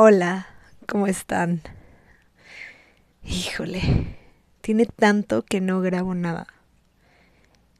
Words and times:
Hola, 0.00 0.46
¿cómo 0.86 1.08
están? 1.08 1.60
Híjole, 3.24 3.80
tiene 4.60 4.86
tanto 4.86 5.44
que 5.44 5.60
no 5.60 5.80
grabo 5.80 6.14
nada. 6.14 6.46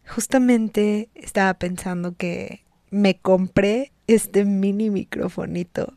Justamente 0.04 1.10
estaba 1.14 1.54
pensando 1.54 2.16
que 2.16 2.64
me 2.90 3.20
compré 3.20 3.92
este 4.08 4.44
mini 4.44 4.90
microfonito 4.90 5.94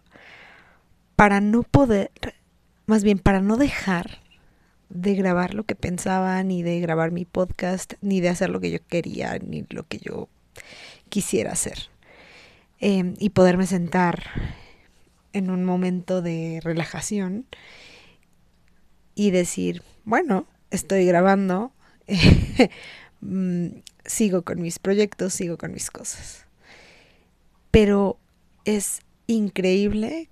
para 1.15 1.41
no 1.41 1.63
poder, 1.63 2.11
más 2.85 3.03
bien 3.03 3.17
para 3.17 3.41
no 3.41 3.57
dejar 3.57 4.19
de 4.89 5.15
grabar 5.15 5.55
lo 5.55 5.63
que 5.63 5.75
pensaba, 5.75 6.43
ni 6.43 6.61
de 6.61 6.79
grabar 6.81 7.09
mi 7.09 7.25
podcast, 7.25 7.93
ni 8.01 8.21
de 8.21 8.29
hacer 8.29 8.51
lo 8.51 8.59
que 8.59 8.69
yo 8.69 8.85
quería, 8.85 9.39
ni 9.39 9.65
lo 9.71 9.87
que 9.87 9.97
yo 9.97 10.29
quisiera 11.09 11.53
hacer. 11.53 11.89
Eh, 12.79 13.15
y 13.17 13.31
poderme 13.31 13.65
sentar 13.65 14.21
en 15.33 15.49
un 15.49 15.63
momento 15.63 16.21
de 16.21 16.59
relajación 16.63 17.45
y 19.15 19.31
decir, 19.31 19.83
bueno, 20.03 20.47
estoy 20.71 21.05
grabando, 21.05 21.71
mm, 23.21 23.67
sigo 24.05 24.43
con 24.43 24.61
mis 24.61 24.79
proyectos, 24.79 25.33
sigo 25.33 25.57
con 25.57 25.73
mis 25.73 25.91
cosas. 25.91 26.45
Pero 27.71 28.19
es 28.65 29.01
increíble 29.27 30.29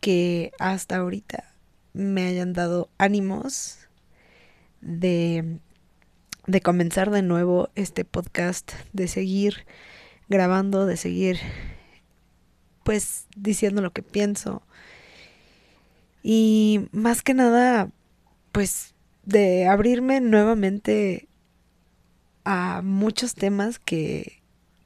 que 0.00 0.52
hasta 0.58 0.96
ahorita 0.96 1.52
me 1.92 2.26
hayan 2.26 2.52
dado 2.52 2.88
ánimos 2.98 3.78
de, 4.80 5.58
de 6.46 6.60
comenzar 6.60 7.10
de 7.10 7.22
nuevo 7.22 7.70
este 7.74 8.04
podcast, 8.04 8.72
de 8.92 9.08
seguir 9.08 9.66
grabando, 10.28 10.86
de 10.86 10.96
seguir 10.96 11.38
pues 12.88 13.26
diciendo 13.36 13.82
lo 13.82 13.92
que 13.92 14.02
pienso. 14.02 14.62
Y 16.22 16.88
más 16.90 17.22
que 17.22 17.34
nada, 17.34 17.90
pues 18.50 18.94
de 19.24 19.66
abrirme 19.66 20.22
nuevamente 20.22 21.28
a 22.44 22.80
muchos 22.82 23.34
temas 23.34 23.78
que, 23.78 24.40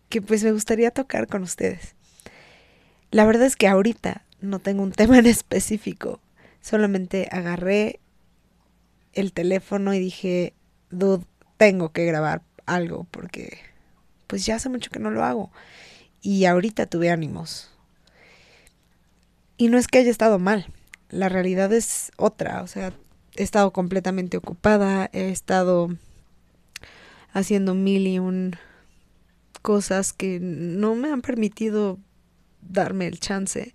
que 0.08 0.20
pues 0.20 0.42
me 0.42 0.50
gustaría 0.50 0.90
tocar 0.90 1.28
con 1.28 1.44
ustedes. 1.44 1.94
La 3.12 3.24
verdad 3.24 3.46
es 3.46 3.54
que 3.54 3.68
ahorita 3.68 4.24
no 4.40 4.58
tengo 4.58 4.82
un 4.82 4.90
tema 5.00 5.20
en 5.20 5.26
específico, 5.26 6.20
solamente 6.60 7.28
agarré 7.30 8.00
el 9.12 9.32
teléfono 9.32 9.94
y 9.94 10.00
dije, 10.00 10.54
dude, 10.90 11.24
tengo 11.56 11.92
que 11.92 12.04
grabar 12.04 12.42
algo 12.66 13.04
porque 13.12 13.60
pues 14.26 14.44
ya 14.44 14.56
hace 14.56 14.68
mucho 14.68 14.90
que 14.90 14.98
no 14.98 15.12
lo 15.12 15.22
hago. 15.24 15.52
Y 16.20 16.46
ahorita 16.46 16.86
tuve 16.86 17.08
ánimos. 17.08 17.71
Y 19.56 19.68
no 19.68 19.78
es 19.78 19.86
que 19.86 19.98
haya 19.98 20.10
estado 20.10 20.38
mal, 20.38 20.66
la 21.10 21.28
realidad 21.28 21.72
es 21.72 22.10
otra, 22.16 22.62
o 22.62 22.66
sea, 22.66 22.92
he 23.36 23.42
estado 23.42 23.72
completamente 23.72 24.36
ocupada, 24.36 25.08
he 25.12 25.30
estado 25.30 25.90
haciendo 27.32 27.74
mil 27.74 28.06
y 28.06 28.18
un 28.18 28.56
cosas 29.62 30.12
que 30.12 30.38
no 30.40 30.94
me 30.94 31.12
han 31.12 31.22
permitido 31.22 31.98
darme 32.60 33.06
el 33.06 33.20
chance 33.20 33.74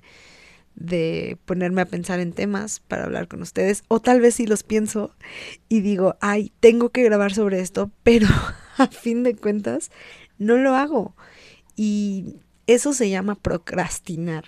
de 0.75 1.37
ponerme 1.45 1.81
a 1.81 1.85
pensar 1.85 2.19
en 2.19 2.33
temas 2.33 2.79
para 2.81 3.05
hablar 3.05 3.27
con 3.27 3.41
ustedes. 3.41 3.83
O 3.87 3.99
tal 3.99 4.21
vez 4.21 4.35
si 4.35 4.45
los 4.45 4.63
pienso 4.63 5.15
y 5.69 5.81
digo, 5.81 6.15
ay, 6.21 6.51
tengo 6.59 6.89
que 6.89 7.03
grabar 7.03 7.33
sobre 7.33 7.59
esto, 7.61 7.89
pero 8.03 8.27
a 8.77 8.87
fin 8.87 9.23
de 9.23 9.35
cuentas 9.35 9.91
no 10.37 10.57
lo 10.57 10.75
hago. 10.75 11.15
Y 11.75 12.35
eso 12.67 12.93
se 12.93 13.09
llama 13.09 13.35
procrastinar, 13.35 14.45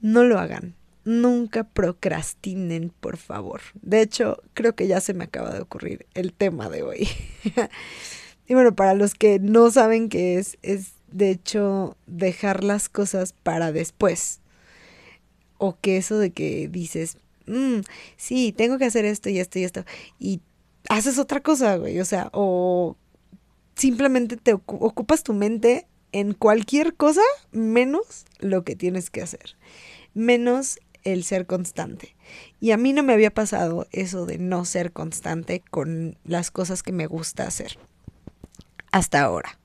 no 0.00 0.24
lo 0.24 0.38
hagan. 0.38 0.74
Nunca 1.04 1.64
procrastinen, 1.64 2.92
por 3.00 3.16
favor. 3.16 3.60
De 3.80 4.02
hecho, 4.02 4.42
creo 4.54 4.74
que 4.74 4.86
ya 4.86 5.00
se 5.00 5.14
me 5.14 5.24
acaba 5.24 5.52
de 5.52 5.60
ocurrir 5.60 6.06
el 6.14 6.32
tema 6.32 6.68
de 6.68 6.82
hoy. 6.82 7.08
y 8.46 8.54
bueno, 8.54 8.74
para 8.74 8.94
los 8.94 9.14
que 9.14 9.38
no 9.38 9.70
saben 9.70 10.08
qué 10.08 10.38
es, 10.38 10.58
es 10.62 10.92
de 11.10 11.30
hecho 11.30 11.96
dejar 12.06 12.62
las 12.62 12.88
cosas 12.88 13.32
para 13.32 13.72
después. 13.72 14.40
O 15.56 15.78
que 15.80 15.96
eso 15.96 16.18
de 16.18 16.30
que 16.30 16.68
dices, 16.68 17.16
mm, 17.46 17.80
sí, 18.16 18.52
tengo 18.52 18.76
que 18.78 18.84
hacer 18.84 19.04
esto 19.04 19.30
y 19.30 19.38
esto 19.38 19.58
y 19.58 19.64
esto. 19.64 19.84
Y 20.18 20.40
haces 20.88 21.18
otra 21.18 21.40
cosa, 21.40 21.76
güey. 21.76 22.00
O 22.00 22.04
sea, 22.04 22.28
o 22.32 22.96
simplemente 23.74 24.36
te 24.36 24.52
ocupas 24.52 25.22
tu 25.22 25.32
mente 25.32 25.86
en 26.12 26.34
cualquier 26.34 26.94
cosa 26.94 27.22
menos 27.52 28.24
lo 28.38 28.64
que 28.64 28.76
tienes 28.76 29.10
que 29.10 29.22
hacer, 29.22 29.56
menos 30.14 30.78
el 31.04 31.24
ser 31.24 31.46
constante. 31.46 32.16
Y 32.60 32.72
a 32.72 32.76
mí 32.76 32.92
no 32.92 33.02
me 33.02 33.12
había 33.12 33.32
pasado 33.32 33.86
eso 33.92 34.26
de 34.26 34.38
no 34.38 34.64
ser 34.64 34.92
constante 34.92 35.62
con 35.70 36.16
las 36.24 36.50
cosas 36.50 36.82
que 36.82 36.92
me 36.92 37.06
gusta 37.06 37.46
hacer 37.46 37.78
hasta 38.90 39.22
ahora. 39.22 39.58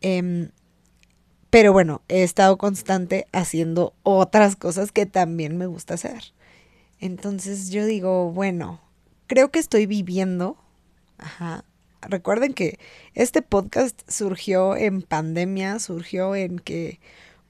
Em, 0.00 0.50
pero 1.50 1.72
bueno, 1.72 2.02
he 2.08 2.22
estado 2.22 2.58
constante 2.58 3.26
haciendo 3.32 3.94
otras 4.02 4.56
cosas 4.56 4.92
que 4.92 5.06
también 5.06 5.56
me 5.56 5.66
gusta 5.66 5.94
hacer. 5.94 6.34
Entonces 7.00 7.70
yo 7.70 7.84
digo, 7.84 8.32
bueno, 8.32 8.80
creo 9.26 9.50
que 9.50 9.58
estoy 9.58 9.86
viviendo 9.86 10.56
ajá, 11.18 11.64
Recuerden 12.02 12.54
que 12.54 12.78
este 13.14 13.42
podcast 13.42 14.00
surgió 14.08 14.76
en 14.76 15.02
pandemia, 15.02 15.78
surgió 15.78 16.34
en 16.34 16.58
que, 16.58 17.00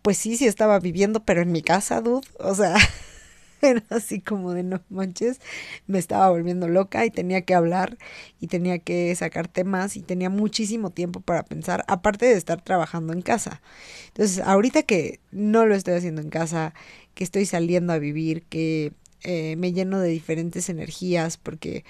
pues 0.02 0.18
sí, 0.18 0.36
sí 0.36 0.46
estaba 0.46 0.78
viviendo, 0.78 1.24
pero 1.24 1.42
en 1.42 1.52
mi 1.52 1.62
casa, 1.62 2.00
dude. 2.00 2.26
O 2.38 2.54
sea, 2.54 2.76
era 3.62 3.82
así 3.90 4.20
como 4.20 4.52
de 4.52 4.62
no 4.62 4.82
manches, 4.88 5.40
me 5.86 5.98
estaba 5.98 6.30
volviendo 6.30 6.68
loca 6.68 7.04
y 7.04 7.10
tenía 7.10 7.42
que 7.42 7.54
hablar 7.54 7.98
y 8.40 8.46
tenía 8.48 8.78
que 8.78 9.14
sacar 9.14 9.48
temas 9.48 9.96
y 9.96 10.02
tenía 10.02 10.30
muchísimo 10.30 10.90
tiempo 10.90 11.20
para 11.20 11.44
pensar, 11.44 11.84
aparte 11.88 12.26
de 12.26 12.34
estar 12.34 12.62
trabajando 12.62 13.12
en 13.12 13.22
casa. 13.22 13.60
Entonces, 14.08 14.40
ahorita 14.40 14.82
que 14.82 15.20
no 15.32 15.66
lo 15.66 15.74
estoy 15.74 15.94
haciendo 15.94 16.20
en 16.22 16.30
casa, 16.30 16.74
que 17.14 17.24
estoy 17.24 17.46
saliendo 17.46 17.92
a 17.92 17.98
vivir, 17.98 18.42
que 18.44 18.92
eh, 19.22 19.56
me 19.56 19.72
lleno 19.72 20.00
de 20.00 20.08
diferentes 20.08 20.68
energías, 20.68 21.36
porque 21.36 21.84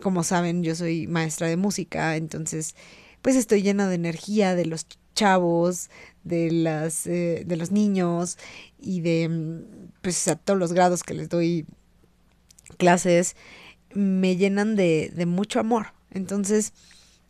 como 0.00 0.22
saben, 0.24 0.62
yo 0.62 0.74
soy 0.74 1.06
maestra 1.06 1.48
de 1.48 1.56
música, 1.56 2.16
entonces 2.16 2.74
pues 3.22 3.36
estoy 3.36 3.62
llena 3.62 3.88
de 3.88 3.96
energía 3.96 4.54
de 4.54 4.66
los 4.66 4.86
chavos, 5.14 5.90
de 6.22 6.50
las 6.52 7.06
eh, 7.06 7.42
de 7.44 7.56
los 7.56 7.72
niños 7.72 8.38
y 8.78 9.00
de 9.00 9.28
mm, 9.28 9.90
pues 10.02 10.28
a 10.28 10.36
todos 10.36 10.58
los 10.58 10.72
grados 10.72 11.02
que 11.02 11.14
les 11.14 11.28
doy 11.28 11.66
clases 12.76 13.34
me 13.94 14.36
llenan 14.36 14.76
de, 14.76 15.10
de 15.14 15.26
mucho 15.26 15.60
amor. 15.60 15.88
Entonces, 16.10 16.72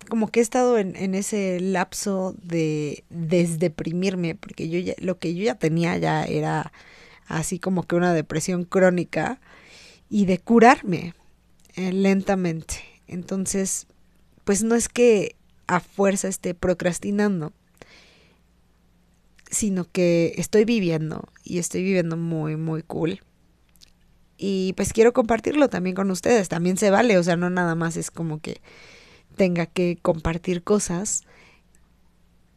como 0.09 0.29
que 0.29 0.41
he 0.41 0.43
estado 0.43 0.79
en, 0.79 0.97
en 0.97 1.15
ese 1.15 1.61
lapso 1.61 2.35
de 2.43 3.05
desdeprimirme, 3.11 4.35
porque 4.35 4.69
yo 4.69 4.79
ya, 4.79 4.95
lo 4.99 5.19
que 5.19 5.35
yo 5.35 5.45
ya 5.45 5.55
tenía 5.55 5.97
ya 5.99 6.25
era 6.25 6.73
así 7.27 7.59
como 7.59 7.85
que 7.85 7.97
una 7.97 8.15
depresión 8.15 8.65
crónica 8.65 9.41
y 10.11 10.25
de 10.27 10.39
curarme, 10.39 11.15
eh, 11.79 11.93
lentamente. 11.93 12.83
Entonces, 13.07 13.87
pues 14.43 14.65
no 14.65 14.75
es 14.75 14.89
que 14.89 15.37
a 15.69 15.79
fuerza 15.79 16.27
esté 16.27 16.53
procrastinando, 16.53 17.53
sino 19.49 19.85
que 19.85 20.35
estoy 20.39 20.65
viviendo 20.65 21.29
y 21.45 21.59
estoy 21.59 21.85
viviendo 21.85 22.17
muy, 22.17 22.57
muy 22.57 22.83
cool. 22.83 23.21
Y 24.37 24.73
pues 24.73 24.93
quiero 24.93 25.13
compartirlo 25.13 25.69
también 25.69 25.95
con 25.95 26.11
ustedes, 26.11 26.49
también 26.49 26.79
se 26.79 26.91
vale, 26.91 27.17
o 27.17 27.23
sea, 27.23 27.37
no 27.37 27.49
nada 27.49 27.77
más 27.77 27.97
es 27.97 28.11
como 28.11 28.41
que 28.41 28.61
tenga 29.37 29.67
que 29.67 29.99
compartir 30.03 30.65
cosas 30.65 31.23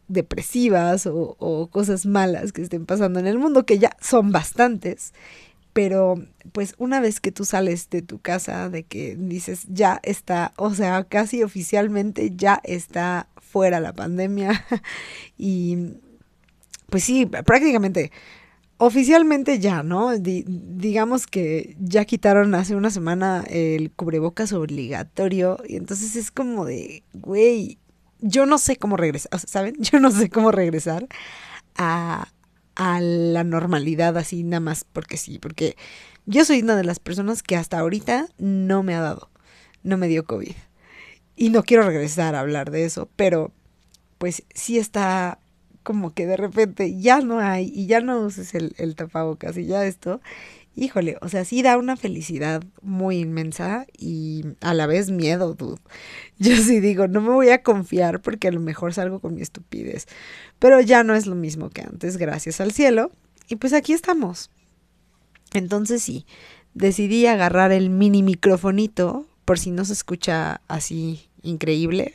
depresivas 0.08 1.06
o, 1.06 1.36
o 1.38 1.68
cosas 1.68 2.06
malas 2.06 2.52
que 2.52 2.62
estén 2.62 2.86
pasando 2.86 3.20
en 3.20 3.28
el 3.28 3.38
mundo, 3.38 3.66
que 3.66 3.78
ya 3.78 3.96
son 4.00 4.32
bastantes, 4.32 5.12
pero 5.72 6.16
pues 6.52 6.74
una 6.78 7.00
vez 7.00 7.20
que 7.20 7.32
tú 7.32 7.44
sales 7.44 7.88
de 7.90 8.02
tu 8.02 8.20
casa, 8.20 8.68
de 8.68 8.82
que 8.84 9.16
dices 9.16 9.66
ya 9.68 10.00
está, 10.02 10.52
o 10.56 10.74
sea, 10.74 11.04
casi 11.04 11.42
oficialmente 11.42 12.32
ya 12.34 12.60
está 12.64 13.28
fuera 13.36 13.80
la 13.80 13.92
pandemia 13.92 14.64
y 15.38 15.94
pues 16.90 17.04
sí, 17.04 17.26
prácticamente 17.26 18.12
oficialmente 18.78 19.60
ya, 19.60 19.84
¿no? 19.84 20.10
digamos 20.18 21.28
que 21.28 21.76
ya 21.78 22.04
quitaron 22.04 22.54
hace 22.56 22.74
una 22.74 22.90
semana 22.90 23.44
el 23.48 23.92
cubrebocas 23.92 24.52
obligatorio 24.52 25.58
y 25.68 25.76
entonces 25.76 26.16
es 26.16 26.32
como 26.32 26.64
de, 26.64 27.04
güey, 27.12 27.78
yo 28.18 28.44
no 28.44 28.58
sé 28.58 28.76
cómo 28.76 28.96
regresar, 28.96 29.38
¿saben? 29.38 29.76
Yo 29.80 30.00
no 30.00 30.10
sé 30.10 30.30
cómo 30.30 30.52
regresar 30.52 31.06
a, 31.76 32.28
a 32.74 33.00
la 33.00 33.44
normalidad 33.44 34.16
así 34.16 34.42
nada 34.42 34.60
más 34.60 34.84
porque 34.84 35.16
sí, 35.16 35.38
porque 35.38 35.76
yo 36.26 36.44
soy 36.44 36.62
una 36.62 36.76
de 36.76 36.84
las 36.84 36.98
personas 37.00 37.42
que 37.42 37.56
hasta 37.56 37.78
ahorita 37.78 38.28
no 38.38 38.82
me 38.82 38.94
ha 38.94 39.00
dado, 39.00 39.30
no 39.82 39.96
me 39.96 40.08
dio 40.08 40.24
COVID. 40.24 40.54
Y 41.34 41.50
no 41.50 41.62
quiero 41.62 41.84
regresar 41.84 42.34
a 42.34 42.40
hablar 42.40 42.70
de 42.70 42.84
eso, 42.84 43.08
pero 43.16 43.52
pues 44.18 44.44
sí 44.54 44.78
está 44.78 45.38
como 45.82 46.14
que 46.14 46.26
de 46.26 46.36
repente 46.36 47.00
ya 47.00 47.20
no 47.20 47.40
hay 47.40 47.72
y 47.74 47.86
ya 47.86 48.00
no 48.00 48.20
uses 48.20 48.54
el, 48.54 48.74
el 48.78 48.94
tapabocas 48.94 49.56
y 49.56 49.66
ya 49.66 49.84
esto, 49.84 50.20
híjole, 50.74 51.18
o 51.20 51.28
sea, 51.28 51.44
sí 51.44 51.62
da 51.62 51.76
una 51.76 51.96
felicidad 51.96 52.62
muy 52.80 53.18
inmensa 53.18 53.86
y 53.96 54.44
a 54.60 54.74
la 54.74 54.86
vez 54.86 55.10
miedo, 55.10 55.54
dude. 55.54 55.80
Yo 56.38 56.56
sí 56.56 56.80
digo, 56.80 57.08
no 57.08 57.20
me 57.20 57.30
voy 57.30 57.50
a 57.50 57.62
confiar 57.62 58.20
porque 58.20 58.48
a 58.48 58.52
lo 58.52 58.60
mejor 58.60 58.94
salgo 58.94 59.20
con 59.20 59.34
mi 59.34 59.42
estupidez, 59.42 60.06
pero 60.58 60.80
ya 60.80 61.04
no 61.04 61.14
es 61.14 61.26
lo 61.26 61.34
mismo 61.34 61.70
que 61.70 61.82
antes, 61.82 62.16
gracias 62.16 62.60
al 62.60 62.72
cielo. 62.72 63.10
Y 63.48 63.56
pues 63.56 63.72
aquí 63.72 63.92
estamos. 63.92 64.50
Entonces 65.52 66.02
sí, 66.02 66.26
decidí 66.74 67.26
agarrar 67.26 67.72
el 67.72 67.90
mini 67.90 68.22
microfonito, 68.22 69.26
por 69.44 69.58
si 69.58 69.70
no 69.70 69.84
se 69.84 69.92
escucha 69.92 70.62
así 70.68 71.28
increíble. 71.42 72.14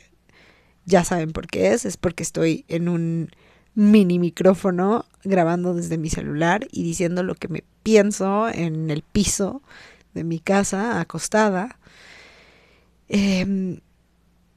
Ya 0.84 1.04
saben 1.04 1.32
por 1.32 1.46
qué 1.46 1.72
es, 1.72 1.84
es 1.84 1.96
porque 1.96 2.22
estoy 2.22 2.64
en 2.68 2.88
un 2.88 3.30
mini 3.74 4.18
micrófono 4.18 5.06
grabando 5.24 5.74
desde 5.74 5.98
mi 5.98 6.10
celular 6.10 6.66
y 6.72 6.82
diciendo 6.82 7.22
lo 7.22 7.34
que 7.34 7.48
me 7.48 7.64
pienso 7.82 8.48
en 8.48 8.90
el 8.90 9.02
piso 9.02 9.62
de 10.14 10.24
mi 10.24 10.38
casa, 10.38 11.00
acostada. 11.00 11.78
Em, 13.08 13.80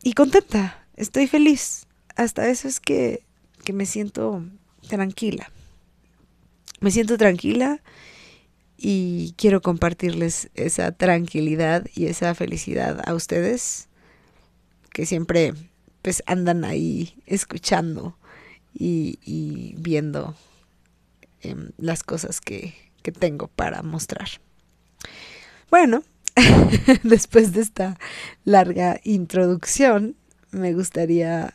y 0.03 0.13
contenta, 0.13 0.85
estoy 0.95 1.27
feliz. 1.27 1.87
Hasta 2.15 2.47
eso 2.49 2.67
es 2.67 2.79
que, 2.79 3.23
que 3.63 3.73
me 3.73 3.85
siento 3.85 4.43
tranquila. 4.87 5.51
Me 6.79 6.91
siento 6.91 7.17
tranquila 7.17 7.81
y 8.77 9.35
quiero 9.37 9.61
compartirles 9.61 10.49
esa 10.55 10.91
tranquilidad 10.91 11.85
y 11.93 12.07
esa 12.07 12.33
felicidad 12.33 12.99
a 13.07 13.13
ustedes 13.13 13.87
que 14.91 15.05
siempre 15.05 15.53
pues 16.01 16.23
andan 16.25 16.65
ahí 16.65 17.21
escuchando 17.27 18.17
y, 18.73 19.75
viendo 19.77 20.35
em, 21.41 21.71
las 21.77 22.03
cosas 22.03 22.41
que, 22.41 22.73
que 23.01 23.11
tengo 23.11 23.47
para 23.47 23.81
mostrar. 23.83 24.29
Bueno, 25.69 26.03
después 27.03 27.53
de 27.53 27.61
esta 27.61 27.97
larga 28.43 28.99
introducción, 29.03 30.15
me 30.51 30.73
gustaría 30.73 31.53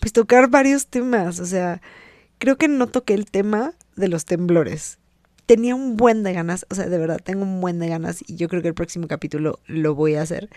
pues 0.00 0.12
tocar 0.12 0.48
varios 0.48 0.86
temas. 0.86 1.40
O 1.40 1.46
sea, 1.46 1.80
creo 2.38 2.56
que 2.56 2.68
no 2.68 2.88
toqué 2.88 3.14
el 3.14 3.26
tema 3.26 3.74
de 3.96 4.08
los 4.08 4.24
temblores. 4.24 4.98
Tenía 5.46 5.74
un 5.74 5.96
buen 5.96 6.22
de 6.22 6.32
ganas, 6.32 6.66
o 6.70 6.74
sea, 6.74 6.88
de 6.88 6.98
verdad, 6.98 7.20
tengo 7.22 7.42
un 7.42 7.60
buen 7.60 7.78
de 7.78 7.88
ganas 7.88 8.22
y 8.26 8.36
yo 8.36 8.48
creo 8.48 8.62
que 8.62 8.68
el 8.68 8.74
próximo 8.74 9.06
capítulo 9.06 9.58
lo 9.66 9.94
voy 9.94 10.14
a 10.14 10.22
hacer, 10.22 10.48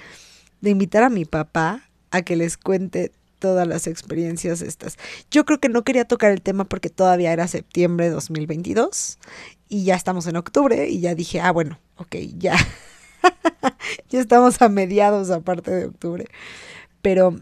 de 0.62 0.70
invitar 0.70 1.04
a 1.04 1.10
mi 1.10 1.26
papá 1.26 1.90
a 2.12 2.22
que 2.22 2.36
les 2.36 2.58
cuente 2.58 3.12
todas 3.45 3.68
las 3.68 3.86
experiencias 3.86 4.63
estas. 4.63 4.97
Yo 5.30 5.45
creo 5.45 5.59
que 5.59 5.69
no 5.69 5.83
quería 5.83 6.06
tocar 6.06 6.31
el 6.31 6.42
tema 6.42 6.65
porque 6.65 6.89
todavía 6.89 7.31
era 7.31 7.47
septiembre 7.47 8.06
de 8.07 8.12
2022 8.12 9.19
y 9.69 9.83
ya 9.83 9.94
estamos 9.94 10.25
en 10.25 10.36
octubre 10.36 10.89
y 10.89 11.00
ya 11.00 11.13
dije, 11.13 11.42
ah, 11.42 11.51
bueno, 11.51 11.80
ok, 11.97 12.15
ya. 12.39 12.56
ya 14.09 14.19
estamos 14.19 14.59
a 14.63 14.69
mediados 14.69 15.30
aparte 15.30 15.69
de 15.69 15.86
octubre. 15.86 16.25
Pero, 17.03 17.39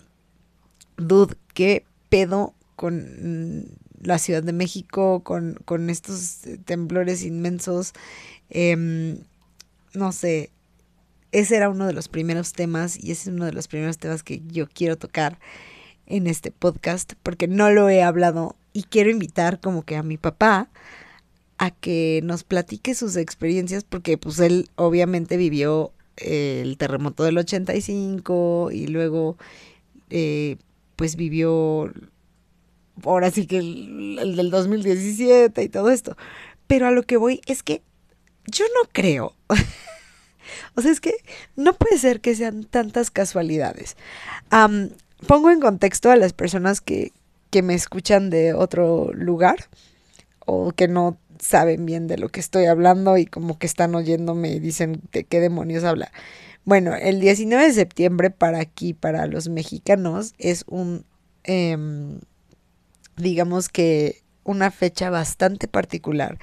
dude, 0.97 1.37
qué 1.53 1.85
pedo 2.09 2.53
con 2.75 3.69
la 4.01 4.19
Ciudad 4.19 4.43
de 4.43 4.51
México, 4.51 5.23
con, 5.23 5.57
con 5.63 5.89
estos 5.89 6.39
temblores 6.65 7.23
inmensos. 7.23 7.93
Em, 8.49 9.19
no 9.93 10.11
sé, 10.11 10.51
ese 11.31 11.55
era 11.55 11.69
uno 11.69 11.87
de 11.87 11.93
los 11.93 12.09
primeros 12.09 12.51
temas 12.51 13.01
y 13.01 13.11
ese 13.11 13.29
es 13.29 13.35
uno 13.35 13.45
de 13.45 13.53
los 13.53 13.69
primeros 13.69 13.99
temas 13.99 14.21
que 14.21 14.41
yo 14.47 14.67
quiero 14.67 14.97
tocar 14.97 15.39
en 16.07 16.27
este 16.27 16.51
podcast 16.51 17.13
porque 17.23 17.47
no 17.47 17.69
lo 17.69 17.89
he 17.89 18.03
hablado 18.03 18.55
y 18.73 18.83
quiero 18.83 19.09
invitar 19.09 19.59
como 19.59 19.83
que 19.83 19.95
a 19.95 20.03
mi 20.03 20.17
papá 20.17 20.69
a 21.57 21.71
que 21.71 22.21
nos 22.23 22.43
platique 22.43 22.95
sus 22.95 23.15
experiencias 23.15 23.83
porque 23.83 24.17
pues 24.17 24.39
él 24.39 24.69
obviamente 24.75 25.37
vivió 25.37 25.91
eh, 26.17 26.61
el 26.63 26.77
terremoto 26.77 27.23
del 27.23 27.37
85 27.37 28.69
y 28.71 28.87
luego 28.87 29.37
eh, 30.09 30.57
pues 30.95 31.15
vivió 31.15 31.91
ahora 33.03 33.31
sí 33.31 33.47
que 33.47 33.57
el, 33.57 34.19
el, 34.19 34.35
del 34.35 34.51
2017 34.51 35.63
y 35.63 35.69
todo 35.69 35.89
esto. 35.89 36.17
Pero 36.67 36.87
a 36.87 36.91
lo 36.91 37.03
que 37.03 37.17
voy 37.17 37.41
es 37.45 37.63
que 37.63 37.81
yo 38.45 38.65
no 38.65 38.89
creo. 38.91 39.35
o 40.75 40.81
sea, 40.81 40.91
es 40.91 40.99
que 40.99 41.15
no 41.55 41.73
puede 41.73 41.97
ser 41.97 42.21
que 42.21 42.35
sean 42.35 42.63
tantas 42.63 43.11
casualidades. 43.11 43.97
Um, 44.51 44.89
pongo 45.23 45.49
en 45.49 45.59
contexto 45.59 46.11
a 46.11 46.15
las 46.15 46.33
personas 46.33 46.81
que, 46.81 47.11
que 47.49 47.61
me 47.61 47.73
escuchan 47.73 48.29
de 48.29 48.53
otro 48.53 49.11
lugar 49.13 49.65
o 50.45 50.71
que 50.71 50.87
no 50.87 51.17
saben 51.39 51.85
bien 51.85 52.07
de 52.07 52.17
lo 52.17 52.29
que 52.29 52.39
estoy 52.39 52.65
hablando 52.65 53.17
y 53.17 53.25
como 53.25 53.57
que 53.57 53.65
están 53.65 53.95
oyéndome 53.95 54.51
y 54.51 54.59
dicen 54.59 55.01
de 55.11 55.23
qué 55.23 55.39
demonios 55.39 55.83
habla. 55.83 56.11
Bueno, 56.65 56.95
el 56.95 57.19
19 57.19 57.65
de 57.65 57.73
septiembre 57.73 58.29
para 58.29 58.59
aquí, 58.59 58.93
para 58.93 59.27
los 59.27 59.49
mexicanos, 59.49 60.33
es 60.37 60.63
un, 60.67 61.05
eh, 61.43 61.77
digamos 63.17 63.69
que 63.69 64.23
una 64.43 64.71
fecha 64.71 65.09
bastante 65.09 65.67
particular 65.67 66.37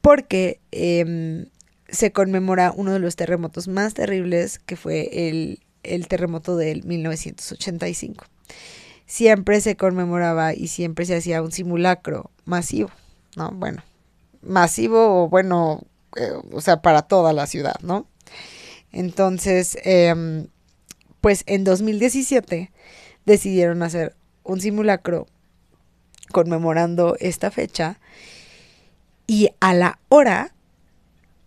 porque 0.00 0.60
eh, 0.72 1.46
se 1.88 2.12
conmemora 2.12 2.72
uno 2.74 2.92
de 2.92 2.98
los 2.98 3.16
terremotos 3.16 3.68
más 3.68 3.94
terribles 3.94 4.58
que 4.58 4.76
fue 4.76 5.28
el 5.28 5.60
el 5.82 6.08
terremoto 6.08 6.56
del 6.56 6.84
1985. 6.84 8.24
Siempre 9.06 9.60
se 9.60 9.76
conmemoraba 9.76 10.54
y 10.54 10.68
siempre 10.68 11.04
se 11.04 11.16
hacía 11.16 11.42
un 11.42 11.52
simulacro 11.52 12.30
masivo, 12.44 12.90
¿no? 13.36 13.50
Bueno, 13.50 13.82
masivo 14.42 15.24
o 15.24 15.28
bueno, 15.28 15.82
eh, 16.16 16.32
o 16.52 16.60
sea, 16.60 16.80
para 16.82 17.02
toda 17.02 17.32
la 17.32 17.46
ciudad, 17.46 17.76
¿no? 17.82 18.06
Entonces, 18.92 19.78
eh, 19.84 20.46
pues 21.20 21.42
en 21.46 21.64
2017 21.64 22.70
decidieron 23.26 23.82
hacer 23.82 24.14
un 24.44 24.60
simulacro 24.60 25.26
conmemorando 26.32 27.16
esta 27.20 27.50
fecha 27.50 27.98
y 29.26 29.50
a 29.60 29.74
la 29.74 29.98
hora 30.08 30.54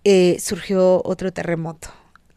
eh, 0.04 0.38
surgió 0.40 1.02
otro 1.04 1.32
terremoto 1.32 1.90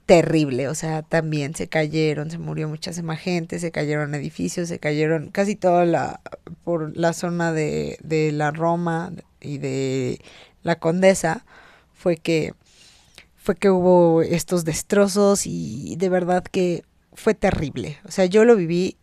terrible, 0.06 0.68
o 0.68 0.74
sea, 0.76 1.02
también 1.02 1.54
se 1.56 1.68
cayeron, 1.68 2.30
se 2.30 2.38
murió 2.38 2.72
más 3.02 3.20
gente, 3.20 3.58
se 3.58 3.72
cayeron 3.72 4.14
edificios, 4.14 4.68
se 4.68 4.78
cayeron 4.78 5.30
casi 5.30 5.56
toda 5.56 5.84
la, 5.84 6.20
por 6.64 6.96
la 6.96 7.12
zona 7.12 7.52
de, 7.52 7.98
de 8.02 8.30
la 8.30 8.52
Roma 8.52 9.12
y 9.40 9.58
de 9.58 10.20
la 10.62 10.78
Condesa, 10.78 11.44
fue 11.92 12.16
que, 12.16 12.54
fue 13.36 13.56
que 13.56 13.68
hubo 13.68 14.22
estos 14.22 14.64
destrozos 14.64 15.46
y 15.46 15.96
de 15.96 16.08
verdad 16.08 16.44
que 16.44 16.84
fue 17.12 17.34
terrible, 17.34 17.98
o 18.04 18.12
sea, 18.12 18.26
yo 18.26 18.44
lo 18.44 18.54
viví 18.54 18.96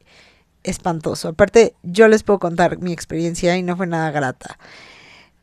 espantoso, 0.63 1.29
aparte 1.29 1.75
yo 1.83 2.07
les 2.07 2.23
puedo 2.23 2.39
contar 2.39 2.77
mi 2.79 2.93
experiencia 2.93 3.57
y 3.57 3.63
no 3.63 3.75
fue 3.75 3.87
nada 3.87 4.09
grata. 4.11 4.57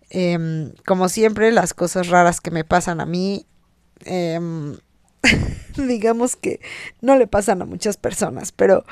Eh, 0.08 0.72
como 0.86 1.08
siempre, 1.08 1.52
las 1.52 1.74
cosas 1.74 2.08
raras 2.08 2.40
que 2.40 2.50
me 2.50 2.64
pasan 2.64 3.00
a 3.00 3.06
mí, 3.06 3.46
eh, 4.06 4.40
digamos 5.76 6.36
que 6.36 6.60
no 7.00 7.16
le 7.16 7.26
pasan 7.26 7.62
a 7.62 7.66
muchas 7.66 7.96
personas, 7.96 8.52
pero 8.52 8.84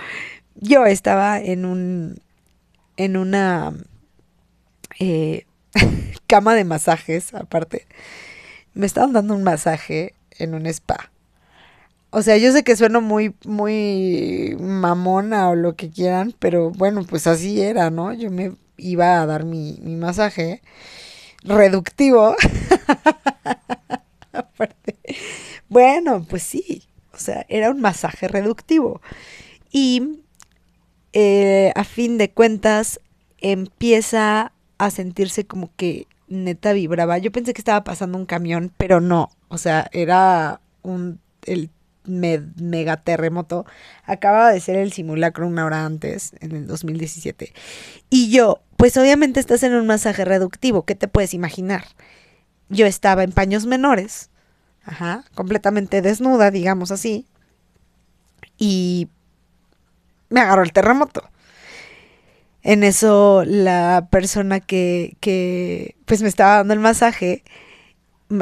yo 0.55 0.87
estaba 0.87 1.41
en 1.41 1.65
un, 1.65 2.21
en 2.97 3.17
una 3.17 3.75
eh, 4.99 5.47
cama 6.27 6.55
de 6.55 6.65
masajes, 6.65 7.35
aparte. 7.35 7.87
Me 8.75 8.87
estaban 8.87 9.13
dando 9.13 9.35
un 9.35 9.43
masaje 9.43 10.15
en 10.39 10.55
un 10.55 10.67
spa. 10.67 11.11
O 12.11 12.23
sea, 12.23 12.39
yo 12.39 12.53
sé 12.53 12.65
que 12.65 12.77
sueno 12.77 13.01
muy, 13.01 13.35
muy 13.45 14.57
mamona 14.59 15.51
o 15.51 15.55
lo 15.55 15.77
que 15.77 15.91
quieran, 15.91 16.35
pero 16.39 16.71
bueno, 16.71 17.05
pues 17.05 17.27
así 17.27 17.61
era, 17.61 17.91
¿no? 17.91 18.15
Yo 18.15 18.31
me 18.31 18.57
iba 18.79 19.21
a 19.21 19.27
dar 19.27 19.45
mi, 19.45 19.79
mi 19.83 19.97
masaje 19.97 20.63
reductivo. 21.43 22.35
Aparte, 24.33 24.97
bueno, 25.69 26.25
pues 26.29 26.43
sí, 26.43 26.83
o 27.13 27.19
sea, 27.19 27.45
era 27.49 27.71
un 27.71 27.81
masaje 27.81 28.29
reductivo. 28.29 29.01
Y 29.71 30.21
eh, 31.13 31.73
a 31.75 31.85
fin 31.85 32.19
de 32.19 32.31
cuentas 32.31 33.01
empieza 33.39 34.53
a 34.79 34.91
sentirse 34.91 35.47
como 35.47 35.71
que 35.77 36.07
neta 36.29 36.73
vibraba. 36.73 37.19
Yo 37.19 37.33
pensé 37.33 37.53
que 37.55 37.61
estaba 37.61 37.85
pasando 37.85 38.19
un 38.19 38.27
camión, 38.27 38.73
pero 38.77 39.01
no. 39.01 39.31
O 39.49 39.59
sea, 39.59 39.89
era 39.93 40.61
un 40.83 41.21
el 41.45 41.71
mega 42.05 42.97
terremoto. 42.97 43.67
Acababa 44.05 44.53
de 44.53 44.61
ser 44.61 44.77
el 44.77 44.93
simulacro 44.93 45.47
una 45.47 45.67
hora 45.67 45.85
antes, 45.85 46.33
en 46.41 46.53
el 46.53 46.67
2017. 46.67 47.53
Y 48.11 48.31
yo, 48.31 48.61
pues 48.77 48.97
obviamente 48.97 49.41
estás 49.41 49.63
en 49.63 49.75
un 49.75 49.87
masaje 49.87 50.25
reductivo. 50.25 50.85
¿Qué 50.85 50.95
te 50.95 51.09
puedes 51.09 51.35
imaginar? 51.35 51.85
Yo 52.69 52.87
estaba 52.87 53.25
en 53.25 53.33
paños 53.33 53.67
menores 53.67 54.31
Ajá, 54.88 55.23
completamente 55.35 56.00
desnuda, 56.00 56.50
digamos 56.50 56.90
así. 56.90 57.26
Y 58.57 59.09
me 60.30 60.40
agarró 60.40 60.62
el 60.62 60.73
terremoto. 60.73 61.28
En 62.62 62.83
eso 62.83 63.45
la 63.45 64.09
persona 64.11 64.61
que, 64.61 65.14
que 65.21 65.95
pues 66.07 66.23
me 66.23 66.28
estaba 66.28 66.57
dando 66.57 66.73
el 66.73 66.80
masaje 66.80 67.45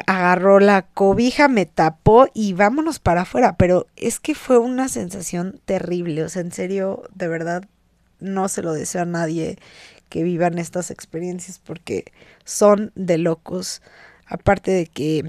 agarró 0.06 0.60
la 0.60 0.82
cobija, 0.82 1.48
me 1.48 1.66
tapó 1.66 2.28
y 2.32 2.52
vámonos 2.52 3.00
para 3.00 3.22
afuera. 3.22 3.56
Pero 3.56 3.88
es 3.96 4.20
que 4.20 4.36
fue 4.36 4.58
una 4.58 4.88
sensación 4.88 5.60
terrible. 5.64 6.22
O 6.22 6.28
sea, 6.28 6.42
en 6.42 6.52
serio, 6.52 7.02
de 7.12 7.26
verdad, 7.26 7.64
no 8.20 8.46
se 8.46 8.62
lo 8.62 8.72
deseo 8.72 9.02
a 9.02 9.06
nadie 9.06 9.58
que 10.10 10.22
vivan 10.22 10.58
estas 10.58 10.92
experiencias 10.92 11.58
porque 11.58 12.04
son 12.44 12.92
de 12.94 13.18
locos. 13.18 13.82
Aparte 14.26 14.70
de 14.70 14.86
que 14.86 15.24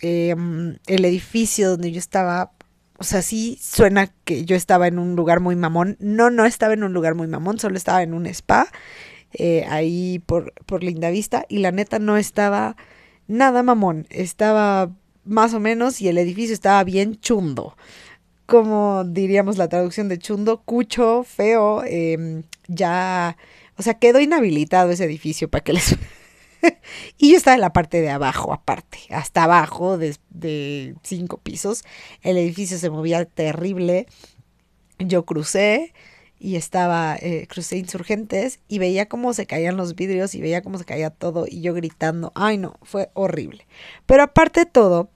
em, 0.00 0.78
el 0.86 1.04
edificio 1.04 1.70
donde 1.70 1.92
yo 1.92 1.98
estaba, 1.98 2.52
o 2.98 3.04
sea, 3.04 3.22
sí 3.22 3.58
suena 3.60 4.12
que 4.24 4.44
yo 4.44 4.56
estaba 4.56 4.86
en 4.88 4.98
un 4.98 5.16
lugar 5.16 5.40
muy 5.40 5.56
mamón. 5.56 5.96
No, 6.00 6.30
no 6.30 6.44
estaba 6.46 6.74
en 6.74 6.84
un 6.84 6.92
lugar 6.92 7.14
muy 7.14 7.26
mamón, 7.26 7.58
solo 7.58 7.76
estaba 7.76 8.02
en 8.02 8.14
un 8.14 8.26
spa 8.26 8.68
eh, 9.32 9.66
ahí 9.68 10.20
por, 10.20 10.52
por 10.64 10.82
Linda 10.82 11.10
Vista 11.10 11.44
y 11.48 11.58
la 11.58 11.72
neta 11.72 11.98
no 11.98 12.16
estaba 12.16 12.76
nada 13.28 13.62
mamón, 13.62 14.06
estaba 14.10 14.90
más 15.24 15.52
o 15.54 15.60
menos 15.60 16.00
y 16.00 16.08
el 16.08 16.18
edificio 16.18 16.54
estaba 16.54 16.82
bien 16.84 17.20
chundo. 17.20 17.76
Como 18.46 19.04
diríamos 19.04 19.58
la 19.58 19.68
traducción 19.68 20.08
de 20.08 20.18
chundo, 20.18 20.62
cucho, 20.64 21.24
feo, 21.24 21.82
em, 21.84 22.44
ya, 22.68 23.36
o 23.76 23.82
sea, 23.82 23.94
quedó 23.94 24.20
inhabilitado 24.20 24.90
ese 24.90 25.04
edificio 25.04 25.48
para 25.48 25.64
que 25.64 25.72
les... 25.74 25.96
y 27.18 27.30
yo 27.30 27.36
estaba 27.36 27.54
en 27.54 27.60
la 27.60 27.72
parte 27.72 28.00
de 28.00 28.10
abajo, 28.10 28.52
aparte, 28.52 28.98
hasta 29.10 29.44
abajo 29.44 29.98
de, 29.98 30.94
cinco 31.02 31.38
pisos. 31.38 31.84
El 32.22 32.38
edificio 32.38 32.78
se 32.78 32.90
movía 32.90 33.24
terrible. 33.24 34.06
Yo 34.98 35.24
crucé, 35.24 35.92
y 36.38 36.56
estaba, 36.56 37.16
eh, 37.16 37.46
crucé 37.48 37.78
insurgentes 37.78 38.60
y 38.68 38.78
veía 38.78 39.08
cómo 39.08 39.32
se 39.32 39.46
caían 39.46 39.76
los 39.76 39.94
vidrios 39.94 40.34
y 40.34 40.42
veía 40.42 40.62
cómo 40.62 40.78
se 40.78 40.84
caía 40.84 41.10
todo 41.10 41.46
y 41.48 41.62
yo 41.62 41.72
gritando, 41.72 42.30
ay 42.34 42.58
no, 42.58 42.78
fue 42.82 43.10
horrible. 43.14 43.66
Pero 44.04 44.22
aparte 44.22 44.60
de 44.60 44.66
todo, 44.66 45.08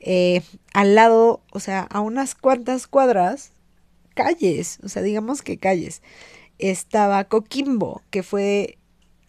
eh, 0.00 0.42
al 0.72 0.94
lado, 0.94 1.42
o 1.52 1.60
sea, 1.60 1.82
a 1.82 2.00
unas 2.00 2.34
cuantas 2.34 2.86
cuadras, 2.86 3.52
calles, 4.14 4.78
o 4.82 4.88
sea, 4.88 5.02
digamos 5.02 5.42
que 5.42 5.58
calles, 5.58 6.02
estaba 6.58 7.24
Coquimbo, 7.24 8.02
que 8.10 8.22
fue 8.22 8.78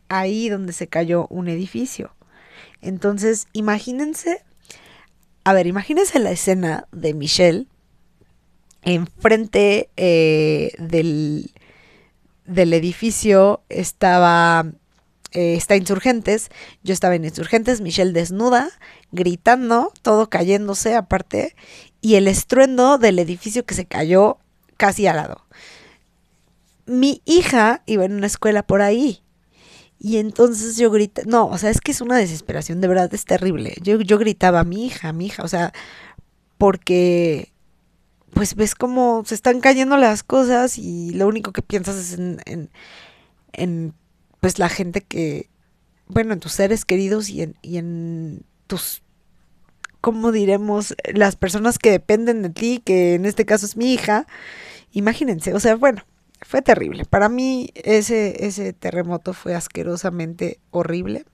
ahí 0.09 0.49
donde 0.49 0.73
se 0.73 0.87
cayó 0.87 1.27
un 1.29 1.47
edificio. 1.47 2.15
Entonces, 2.81 3.47
imagínense, 3.53 4.43
a 5.43 5.53
ver, 5.53 5.67
imagínense 5.67 6.19
la 6.19 6.31
escena 6.31 6.87
de 6.91 7.13
Michelle 7.13 7.67
enfrente 8.85 9.89
eh, 9.97 10.71
del, 10.77 11.51
del, 12.45 12.73
edificio 12.73 13.63
estaba 13.69 14.67
eh, 15.35 15.55
está 15.55 15.75
Insurgentes, 15.75 16.49
yo 16.83 16.93
estaba 16.93 17.15
en 17.15 17.25
Insurgentes, 17.25 17.81
Michelle 17.81 18.13
desnuda, 18.13 18.69
gritando, 19.11 19.91
todo 20.01 20.29
cayéndose 20.29 20.95
aparte, 20.95 21.55
y 21.99 22.15
el 22.15 22.27
estruendo 22.27 22.97
del 22.97 23.19
edificio 23.19 23.65
que 23.65 23.73
se 23.73 23.85
cayó 23.85 24.37
casi 24.77 25.07
al 25.07 25.17
lado. 25.17 25.45
Mi 26.85 27.21
hija 27.25 27.81
iba 27.85 28.05
en 28.05 28.13
una 28.13 28.27
escuela 28.27 28.63
por 28.63 28.81
ahí. 28.81 29.24
Y 29.99 30.17
entonces 30.17 30.77
yo 30.77 30.91
grité, 30.91 31.23
no, 31.25 31.47
o 31.47 31.57
sea, 31.57 31.69
es 31.69 31.79
que 31.79 31.91
es 31.91 32.01
una 32.01 32.17
desesperación, 32.17 32.81
de 32.81 32.87
verdad 32.87 33.13
es 33.13 33.25
terrible. 33.25 33.75
Yo, 33.81 33.99
yo 34.01 34.17
gritaba 34.17 34.63
mi 34.63 34.85
hija, 34.85 35.13
mi 35.13 35.27
hija, 35.27 35.43
o 35.43 35.47
sea, 35.47 35.73
porque 36.57 37.53
pues 38.35 38.55
ves 38.55 38.75
cómo 38.75 39.23
se 39.25 39.33
están 39.33 39.61
cayendo 39.61 39.95
las 39.95 40.21
cosas 40.21 40.77
y 40.77 41.11
lo 41.11 41.25
único 41.25 41.53
que 41.53 41.61
piensas 41.61 41.95
es 41.95 42.13
en, 42.19 42.69
en, 43.53 43.93
pues 44.41 44.59
la 44.59 44.67
gente 44.67 45.01
que, 45.01 45.49
bueno, 46.07 46.33
en 46.33 46.41
tus 46.41 46.51
seres 46.51 46.83
queridos 46.83 47.29
y 47.29 47.43
en, 47.43 47.55
y 47.61 47.77
en 47.77 48.43
tus, 48.67 49.03
¿cómo 50.01 50.33
diremos? 50.33 50.95
Las 51.13 51.37
personas 51.37 51.79
que 51.79 51.91
dependen 51.91 52.41
de 52.41 52.49
ti, 52.49 52.81
que 52.83 53.15
en 53.15 53.25
este 53.25 53.45
caso 53.45 53.65
es 53.65 53.77
mi 53.77 53.93
hija. 53.93 54.27
Imagínense, 54.91 55.53
o 55.53 55.59
sea, 55.61 55.77
bueno, 55.77 56.03
fue 56.41 56.61
terrible. 56.61 57.05
Para 57.05 57.29
mí 57.29 57.69
ese, 57.75 58.45
ese 58.45 58.73
terremoto 58.73 59.33
fue 59.33 59.55
asquerosamente 59.55 60.59
horrible. 60.71 61.25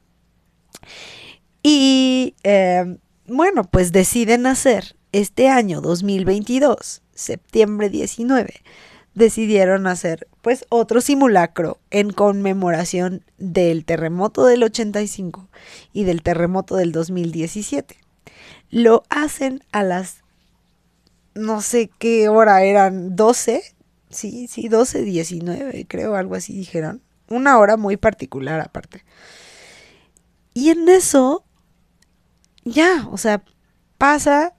Y 1.63 2.35
eh, 2.43 2.97
bueno, 3.27 3.63
pues 3.63 3.91
deciden 3.91 4.47
hacer 4.47 4.95
este 5.11 5.49
año 5.49 5.81
2022, 5.81 7.03
septiembre 7.13 7.89
19, 7.89 8.53
decidieron 9.13 9.87
hacer 9.87 10.27
pues 10.41 10.65
otro 10.69 11.01
simulacro 11.01 11.77
en 11.91 12.11
conmemoración 12.11 13.23
del 13.37 13.85
terremoto 13.85 14.45
del 14.45 14.63
85 14.63 15.49
y 15.93 16.05
del 16.05 16.23
terremoto 16.23 16.75
del 16.77 16.91
2017. 16.91 17.97
Lo 18.69 19.03
hacen 19.09 19.63
a 19.71 19.83
las 19.83 20.21
no 21.33 21.61
sé 21.61 21.89
qué 21.97 22.29
hora 22.29 22.63
eran 22.63 23.15
12, 23.15 23.63
sí, 24.11 24.47
sí, 24.47 24.67
12, 24.67 25.03
19, 25.03 25.85
creo, 25.87 26.15
algo 26.15 26.35
así 26.35 26.53
dijeron. 26.53 27.01
Una 27.29 27.57
hora 27.57 27.77
muy 27.77 27.97
particular 27.97 28.59
aparte. 28.59 29.05
Y 30.53 30.69
en 30.69 30.89
eso, 30.89 31.45
ya, 32.63 33.07
o 33.09 33.17
sea, 33.17 33.43
pasa 33.97 34.53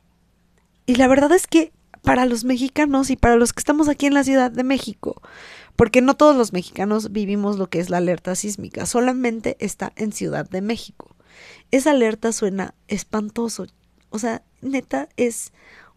y 0.86 0.96
la 0.96 1.08
verdad 1.08 1.32
es 1.32 1.46
que 1.46 1.72
para 2.02 2.26
los 2.26 2.44
mexicanos 2.44 3.10
y 3.10 3.16
para 3.16 3.36
los 3.36 3.52
que 3.52 3.60
estamos 3.60 3.88
aquí 3.88 4.06
en 4.06 4.14
la 4.14 4.24
Ciudad 4.24 4.50
de 4.50 4.64
México, 4.64 5.22
porque 5.76 6.02
no 6.02 6.16
todos 6.16 6.36
los 6.36 6.52
mexicanos 6.52 7.12
vivimos 7.12 7.58
lo 7.58 7.68
que 7.68 7.78
es 7.78 7.90
la 7.90 7.98
alerta 7.98 8.34
sísmica, 8.34 8.86
solamente 8.86 9.56
está 9.60 9.92
en 9.96 10.12
Ciudad 10.12 10.48
de 10.48 10.60
México. 10.60 11.14
Esa 11.70 11.92
alerta 11.92 12.32
suena 12.32 12.74
espantoso, 12.88 13.66
o 14.10 14.18
sea, 14.18 14.42
neta 14.60 15.08
es 15.16 15.52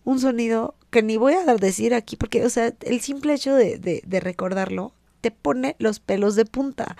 un 0.05 0.19
sonido 0.19 0.75
que 0.91 1.03
ni 1.03 1.17
voy 1.17 1.33
a 1.33 1.55
decir 1.55 1.93
aquí, 1.93 2.15
porque, 2.15 2.45
o 2.45 2.49
sea, 2.49 2.73
el 2.81 3.01
simple 3.01 3.33
hecho 3.33 3.53
de, 3.53 3.77
de, 3.77 4.19
recordarlo 4.21 4.93
te 5.19 5.31
pone 5.31 5.75
los 5.79 5.99
pelos 5.99 6.35
de 6.35 6.45
punta, 6.45 6.95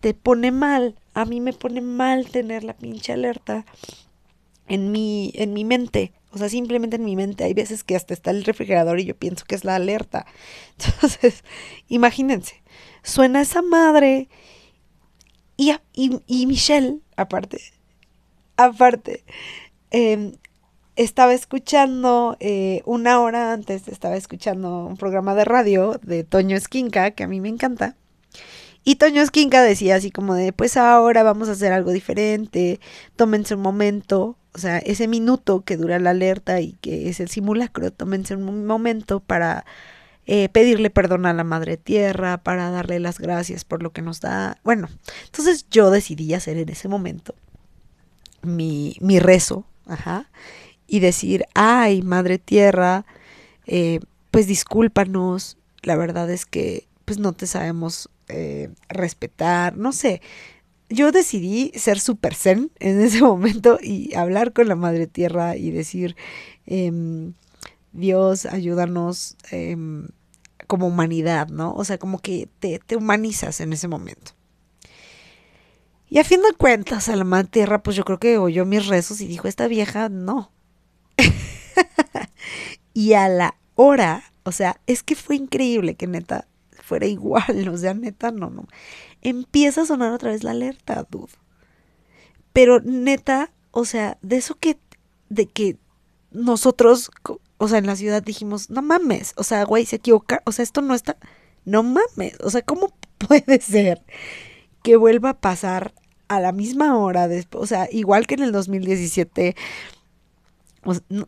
te 0.00 0.14
pone 0.14 0.52
mal, 0.52 0.94
a 1.14 1.24
mí 1.24 1.40
me 1.40 1.52
pone 1.52 1.80
mal 1.80 2.30
tener 2.30 2.62
la 2.62 2.74
pinche 2.74 3.12
alerta 3.12 3.64
en 4.68 4.92
mi, 4.92 5.32
en 5.34 5.52
mi 5.52 5.64
mente. 5.64 6.12
O 6.32 6.38
sea, 6.38 6.48
simplemente 6.48 6.94
en 6.94 7.04
mi 7.04 7.16
mente 7.16 7.42
hay 7.42 7.54
veces 7.54 7.82
que 7.82 7.96
hasta 7.96 8.14
está 8.14 8.30
el 8.30 8.44
refrigerador 8.44 9.00
y 9.00 9.04
yo 9.06 9.16
pienso 9.16 9.44
que 9.44 9.56
es 9.56 9.64
la 9.64 9.74
alerta. 9.74 10.26
Entonces, 10.78 11.42
imagínense, 11.88 12.62
suena 13.02 13.40
esa 13.40 13.62
madre 13.62 14.28
y, 15.56 15.74
y, 15.92 16.46
Michelle, 16.46 17.00
aparte, 17.16 17.60
aparte, 18.56 19.24
em, 19.90 20.32
estaba 21.04 21.32
escuchando, 21.32 22.36
eh, 22.40 22.82
una 22.84 23.20
hora 23.20 23.54
antes 23.54 23.88
estaba 23.88 24.16
escuchando 24.16 24.84
un 24.84 24.98
programa 24.98 25.34
de 25.34 25.46
radio 25.46 25.98
de 26.02 26.24
Toño 26.24 26.58
Esquinca, 26.58 27.12
que 27.12 27.24
a 27.24 27.26
mí 27.26 27.40
me 27.40 27.48
encanta. 27.48 27.96
Y 28.84 28.96
Toño 28.96 29.22
Esquinca 29.22 29.62
decía 29.62 29.96
así 29.96 30.10
como 30.10 30.34
de, 30.34 30.52
pues 30.52 30.76
ahora 30.76 31.22
vamos 31.22 31.48
a 31.48 31.52
hacer 31.52 31.72
algo 31.72 31.92
diferente, 31.92 32.80
tómense 33.16 33.54
un 33.54 33.62
momento, 33.62 34.36
o 34.52 34.58
sea, 34.58 34.76
ese 34.76 35.08
minuto 35.08 35.62
que 35.62 35.78
dura 35.78 35.98
la 35.98 36.10
alerta 36.10 36.60
y 36.60 36.72
que 36.82 37.08
es 37.08 37.18
el 37.20 37.30
simulacro, 37.30 37.90
tómense 37.90 38.36
un 38.36 38.66
momento 38.66 39.20
para 39.20 39.64
eh, 40.26 40.50
pedirle 40.50 40.90
perdón 40.90 41.24
a 41.24 41.32
la 41.32 41.44
Madre 41.44 41.78
Tierra, 41.78 42.42
para 42.42 42.70
darle 42.70 43.00
las 43.00 43.18
gracias 43.18 43.64
por 43.64 43.82
lo 43.82 43.90
que 43.90 44.02
nos 44.02 44.20
da. 44.20 44.58
Bueno, 44.64 44.90
entonces 45.24 45.66
yo 45.70 45.90
decidí 45.90 46.34
hacer 46.34 46.58
en 46.58 46.68
ese 46.68 46.88
momento 46.88 47.34
mi, 48.42 48.96
mi 49.00 49.18
rezo, 49.18 49.64
ajá, 49.86 50.28
y 50.90 50.98
decir, 50.98 51.44
ay, 51.54 52.02
Madre 52.02 52.38
Tierra, 52.38 53.06
eh, 53.64 54.00
pues 54.32 54.48
discúlpanos, 54.48 55.56
la 55.82 55.94
verdad 55.94 56.28
es 56.30 56.46
que 56.46 56.88
pues 57.04 57.20
no 57.20 57.32
te 57.32 57.46
sabemos 57.46 58.10
eh, 58.26 58.70
respetar, 58.88 59.76
no 59.76 59.92
sé, 59.92 60.20
yo 60.88 61.12
decidí 61.12 61.70
ser 61.76 62.00
super 62.00 62.34
zen 62.34 62.72
en 62.80 63.00
ese 63.00 63.22
momento 63.22 63.78
y 63.80 64.14
hablar 64.14 64.52
con 64.52 64.66
la 64.66 64.74
Madre 64.74 65.06
Tierra 65.06 65.56
y 65.56 65.70
decir, 65.70 66.16
em, 66.66 67.34
Dios, 67.92 68.46
ayúdanos 68.46 69.36
em, 69.52 70.08
como 70.66 70.88
humanidad, 70.88 71.48
¿no? 71.50 71.72
O 71.72 71.84
sea, 71.84 71.98
como 71.98 72.18
que 72.18 72.48
te, 72.58 72.80
te, 72.80 72.96
humanizas 72.96 73.60
en 73.60 73.72
ese 73.72 73.86
momento. 73.86 74.32
Y 76.08 76.18
a 76.18 76.24
fin 76.24 76.42
de 76.42 76.52
cuentas, 76.56 77.08
a 77.08 77.14
la 77.14 77.22
Madre 77.22 77.46
Tierra, 77.48 77.80
pues 77.80 77.94
yo 77.96 78.04
creo 78.04 78.18
que 78.18 78.38
oyó 78.38 78.64
mis 78.64 78.88
rezos 78.88 79.20
y 79.20 79.28
dijo, 79.28 79.46
esta 79.46 79.68
vieja 79.68 80.08
no. 80.08 80.50
Y 83.00 83.14
a 83.14 83.28
la 83.28 83.54
hora, 83.76 84.24
o 84.42 84.52
sea, 84.52 84.80
es 84.86 85.02
que 85.02 85.14
fue 85.14 85.36
increíble 85.36 85.94
que 85.94 86.06
neta 86.06 86.46
fuera 86.82 87.06
igual, 87.06 87.68
o 87.72 87.76
sea, 87.78 87.94
neta, 87.94 88.30
no, 88.30 88.50
no 88.50 88.66
empieza 89.22 89.82
a 89.82 89.86
sonar 89.86 90.12
otra 90.12 90.30
vez 90.30 90.44
la 90.44 90.52
alerta, 90.52 91.06
dude. 91.10 91.32
Pero 92.52 92.80
neta, 92.80 93.52
o 93.70 93.84
sea, 93.84 94.18
de 94.22 94.36
eso 94.36 94.56
que, 94.56 94.78
de 95.28 95.46
que 95.46 95.76
nosotros, 96.30 97.10
o 97.58 97.68
sea, 97.68 97.78
en 97.78 97.86
la 97.86 97.96
ciudad 97.96 98.22
dijimos, 98.22 98.70
no 98.70 98.82
mames, 98.82 99.34
o 99.36 99.44
sea, 99.44 99.64
güey, 99.64 99.86
se 99.86 99.96
equivoca, 99.96 100.42
o 100.44 100.52
sea, 100.52 100.62
esto 100.62 100.82
no 100.82 100.94
está, 100.94 101.16
no 101.64 101.82
mames, 101.82 102.38
o 102.42 102.50
sea, 102.50 102.62
¿cómo, 102.62 102.92
puede 103.18 103.60
ser 103.60 104.04
que 104.82 104.96
vuelva 104.96 105.30
a 105.30 105.40
pasar 105.40 105.94
a 106.28 106.40
la 106.40 106.52
misma 106.52 106.96
hora, 106.96 107.28
después, 107.28 107.62
o 107.62 107.66
sea, 107.66 107.88
igual 107.90 108.26
que 108.26 108.34
en 108.34 108.42
el 108.42 108.52
2017, 108.52 109.56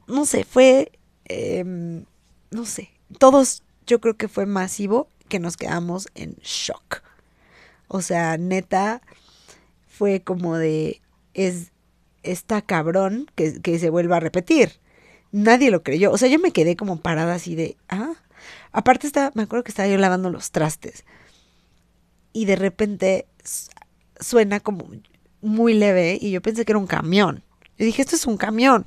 no, 0.06 0.24
sé, 0.24 0.44
fue, 0.44 0.92
em, 1.32 2.04
no 2.50 2.64
sé, 2.64 2.90
todos 3.18 3.62
yo 3.86 4.00
creo 4.00 4.16
que 4.16 4.28
fue 4.28 4.46
masivo 4.46 5.08
que 5.28 5.38
nos 5.38 5.56
quedamos 5.56 6.08
en 6.14 6.36
shock. 6.42 7.02
O 7.88 8.02
sea, 8.02 8.36
neta, 8.38 9.02
fue 9.88 10.20
como 10.22 10.56
de, 10.56 11.00
es, 11.34 11.72
está 12.22 12.62
cabrón 12.62 13.30
que, 13.34 13.60
que 13.60 13.78
se 13.78 13.90
vuelva 13.90 14.16
a 14.16 14.20
repetir. 14.20 14.80
Nadie 15.30 15.70
lo 15.70 15.82
creyó. 15.82 16.12
O 16.12 16.18
sea, 16.18 16.28
yo 16.28 16.38
me 16.38 16.52
quedé 16.52 16.76
como 16.76 17.00
parada 17.00 17.34
así 17.34 17.54
de, 17.54 17.76
ah. 17.88 18.14
Aparte 18.72 19.06
estaba, 19.06 19.30
me 19.34 19.42
acuerdo 19.42 19.64
que 19.64 19.70
estaba 19.70 19.88
yo 19.88 19.98
lavando 19.98 20.30
los 20.30 20.50
trastes. 20.50 21.04
Y 22.32 22.46
de 22.46 22.56
repente 22.56 23.26
suena 24.18 24.60
como 24.60 24.88
muy 25.40 25.74
leve 25.74 26.18
y 26.20 26.30
yo 26.30 26.40
pensé 26.40 26.64
que 26.64 26.72
era 26.72 26.78
un 26.78 26.86
camión. 26.86 27.42
Yo 27.78 27.84
dije, 27.84 28.02
esto 28.02 28.16
es 28.16 28.26
un 28.26 28.36
camión. 28.36 28.86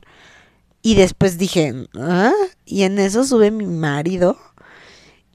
Y 0.86 0.94
después 0.94 1.40
dije, 1.40 1.74
¿ah? 2.00 2.32
Y 2.64 2.84
en 2.84 3.00
eso 3.00 3.26
sube 3.26 3.50
mi 3.50 3.66
marido 3.66 4.38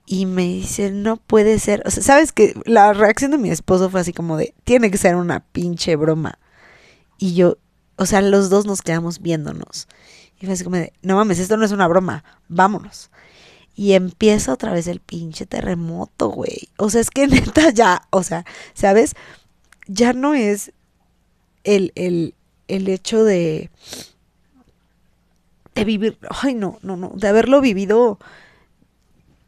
y 0.07 0.25
me 0.25 0.45
dice, 0.45 0.93
no 0.93 1.17
puede 1.17 1.59
ser. 1.59 1.83
O 1.85 1.91
sea, 1.91 2.05
¿sabes 2.05 2.31
que 2.31 2.55
La 2.67 2.93
reacción 2.93 3.33
de 3.33 3.39
mi 3.39 3.51
esposo 3.51 3.91
fue 3.91 3.99
así 3.99 4.13
como 4.13 4.37
de, 4.37 4.55
tiene 4.63 4.93
que 4.93 4.97
ser 4.97 5.17
una 5.17 5.41
pinche 5.41 5.97
broma. 5.97 6.39
Y 7.19 7.35
yo, 7.35 7.59
o 7.97 8.07
sea, 8.07 8.21
los 8.21 8.49
dos 8.49 8.65
nos 8.65 8.81
quedamos 8.81 9.19
viéndonos. 9.19 9.89
Y 10.39 10.47
fue 10.47 10.55
así 10.55 10.63
como 10.63 10.77
de, 10.77 10.93
no 11.03 11.17
mames, 11.17 11.41
esto 11.41 11.57
no 11.57 11.65
es 11.65 11.73
una 11.73 11.89
broma, 11.89 12.23
vámonos. 12.47 13.11
Y 13.75 13.95
empieza 13.95 14.53
otra 14.53 14.73
vez 14.73 14.87
el 14.87 15.01
pinche 15.01 15.47
terremoto, 15.47 16.29
güey. 16.29 16.69
O 16.77 16.91
sea, 16.91 17.01
es 17.01 17.11
que 17.11 17.27
neta 17.27 17.71
ya, 17.71 18.07
o 18.11 18.23
sea, 18.23 18.45
¿sabes? 18.73 19.17
Ya 19.89 20.13
no 20.13 20.35
es 20.35 20.71
el, 21.65 21.91
el, 21.97 22.37
el 22.69 22.87
hecho 22.87 23.25
de, 23.25 23.69
de 25.75 25.85
vivir, 25.85 26.19
ay 26.43 26.55
no, 26.55 26.79
no, 26.83 26.97
no, 26.97 27.13
de 27.15 27.29
haberlo 27.29 27.61
vivido 27.61 28.19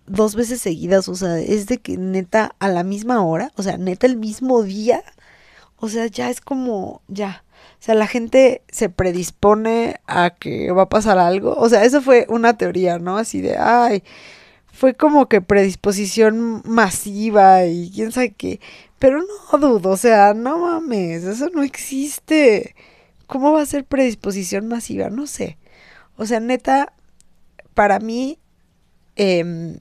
dos 0.07 0.35
veces 0.35 0.61
seguidas, 0.61 1.09
o 1.09 1.15
sea, 1.15 1.39
es 1.39 1.67
de 1.67 1.79
que 1.79 1.97
neta 1.97 2.55
a 2.59 2.69
la 2.69 2.83
misma 2.83 3.25
hora, 3.25 3.53
o 3.57 3.63
sea, 3.63 3.79
neta 3.79 4.07
el 4.07 4.17
mismo 4.17 4.63
día, 4.63 5.03
o 5.77 5.89
sea, 5.89 6.07
ya 6.07 6.31
es 6.31 6.41
como, 6.41 7.03
ya, 7.09 7.45
o 7.83 7.85
sea, 7.85 7.97
la 7.97 8.07
gente 8.07 8.63
se 8.71 8.89
predispone 8.89 10.01
a 10.07 10.31
que 10.31 10.71
va 10.71 10.83
a 10.83 10.89
pasar 10.89 11.19
algo. 11.19 11.55
O 11.57 11.69
sea, 11.69 11.85
eso 11.85 12.01
fue 12.01 12.27
una 12.29 12.57
teoría, 12.57 13.01
¿no? 13.01 13.17
Así 13.19 13.41
de, 13.41 13.57
ay, 13.59 14.05
fue 14.73 14.95
como 14.95 15.29
que 15.29 15.41
predisposición 15.41 16.63
masiva 16.65 17.67
y 17.67 17.91
quién 17.93 18.13
sabe 18.13 18.35
qué. 18.35 18.61
Pero 19.01 19.21
no 19.53 19.59
dudo, 19.59 19.91
o 19.91 19.97
sea, 19.97 20.33
no 20.35 20.59
mames, 20.59 21.25
eso 21.25 21.49
no 21.53 21.65
existe. 21.65 22.77
¿Cómo 23.27 23.53
va 23.53 23.63
a 23.63 23.67
ser 23.67 23.85
predisposición 23.85 24.69
masiva? 24.69 25.11
No 25.11 25.27
sé. 25.27 25.59
O 26.23 26.27
sea, 26.27 26.39
neta, 26.39 26.93
para 27.75 27.99
mí, 27.99 28.39
em, 29.17 29.81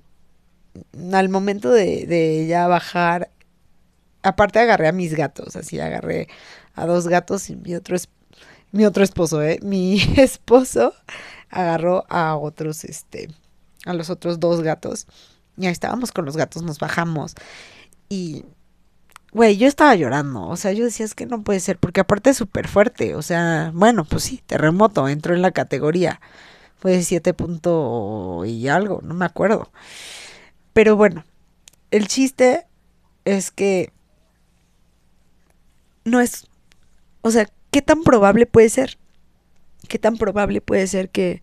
al 1.13 1.29
momento 1.29 1.71
de, 1.71 2.07
de 2.07 2.47
ya 2.47 2.67
bajar, 2.67 3.29
aparte 4.23 4.57
agarré 4.57 4.87
a 4.87 4.91
mis 4.91 5.13
gatos, 5.13 5.55
así 5.55 5.79
agarré 5.79 6.27
a 6.73 6.87
dos 6.87 7.07
gatos 7.07 7.47
y 7.51 7.55
mi 7.55 7.75
otro, 7.75 7.95
es, 7.95 8.09
mi 8.71 8.85
otro 8.85 9.03
esposo, 9.03 9.43
¿eh? 9.43 9.59
Mi 9.61 10.01
esposo 10.17 10.95
agarró 11.51 12.05
a 12.09 12.35
otros, 12.35 12.85
este, 12.85 13.29
a 13.85 13.93
los 13.93 14.09
otros 14.09 14.39
dos 14.39 14.61
gatos. 14.61 15.05
Y 15.57 15.67
ahí 15.67 15.71
estábamos 15.71 16.11
con 16.11 16.25
los 16.25 16.37
gatos, 16.37 16.63
nos 16.63 16.79
bajamos. 16.79 17.35
Y, 18.09 18.45
güey, 19.31 19.57
yo 19.57 19.67
estaba 19.67 19.95
llorando. 19.95 20.47
O 20.47 20.55
sea, 20.57 20.71
yo 20.73 20.85
decía, 20.85 21.05
es 21.05 21.15
que 21.15 21.25
no 21.25 21.43
puede 21.43 21.59
ser, 21.59 21.77
porque 21.77 22.01
aparte 22.01 22.31
es 22.31 22.37
súper 22.37 22.67
fuerte. 22.67 23.15
O 23.15 23.21
sea, 23.21 23.71
bueno, 23.73 24.05
pues 24.05 24.23
sí, 24.23 24.41
terremoto, 24.45 25.07
entró 25.07 25.33
en 25.35 25.41
la 25.41 25.51
categoría. 25.51 26.21
Fue 26.79 27.01
siete 27.03 27.33
punto 27.33 28.43
y 28.45 28.67
algo, 28.67 29.01
no 29.03 29.13
me 29.13 29.25
acuerdo. 29.25 29.71
Pero 30.73 30.95
bueno, 30.95 31.25
el 31.91 32.07
chiste 32.07 32.65
es 33.25 33.51
que 33.51 33.91
no 36.05 36.19
es 36.21 36.47
o 37.21 37.31
sea, 37.31 37.47
¿qué 37.69 37.81
tan 37.81 38.03
probable 38.03 38.45
puede 38.45 38.69
ser? 38.69 38.97
¿Qué 39.87 39.99
tan 39.99 40.17
probable 40.17 40.61
puede 40.61 40.87
ser 40.87 41.09
que, 41.09 41.41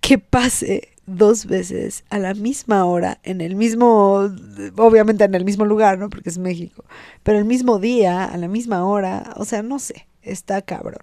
que 0.00 0.18
pase 0.18 0.93
dos 1.06 1.46
veces 1.46 2.04
a 2.10 2.18
la 2.18 2.34
misma 2.34 2.84
hora, 2.84 3.18
en 3.22 3.40
el 3.40 3.56
mismo, 3.56 4.30
obviamente 4.76 5.24
en 5.24 5.34
el 5.34 5.44
mismo 5.44 5.64
lugar, 5.64 5.98
¿no? 5.98 6.08
Porque 6.08 6.30
es 6.30 6.38
México, 6.38 6.84
pero 7.22 7.38
el 7.38 7.44
mismo 7.44 7.78
día, 7.78 8.24
a 8.24 8.36
la 8.36 8.48
misma 8.48 8.84
hora, 8.84 9.34
o 9.36 9.44
sea, 9.44 9.62
no 9.62 9.78
sé, 9.78 10.06
está 10.22 10.62
cabrón. 10.62 11.02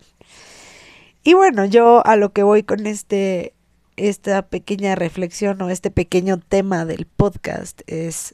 Y 1.23 1.33
bueno, 1.33 1.65
yo 1.65 2.05
a 2.05 2.15
lo 2.15 2.31
que 2.31 2.43
voy 2.43 2.63
con 2.63 2.87
este, 2.87 3.53
esta 3.95 4.41
pequeña 4.47 4.95
reflexión 4.95 5.61
o 5.61 5.69
este 5.69 5.91
pequeño 5.91 6.39
tema 6.39 6.85
del 6.85 7.05
podcast 7.05 7.81
es, 7.85 8.33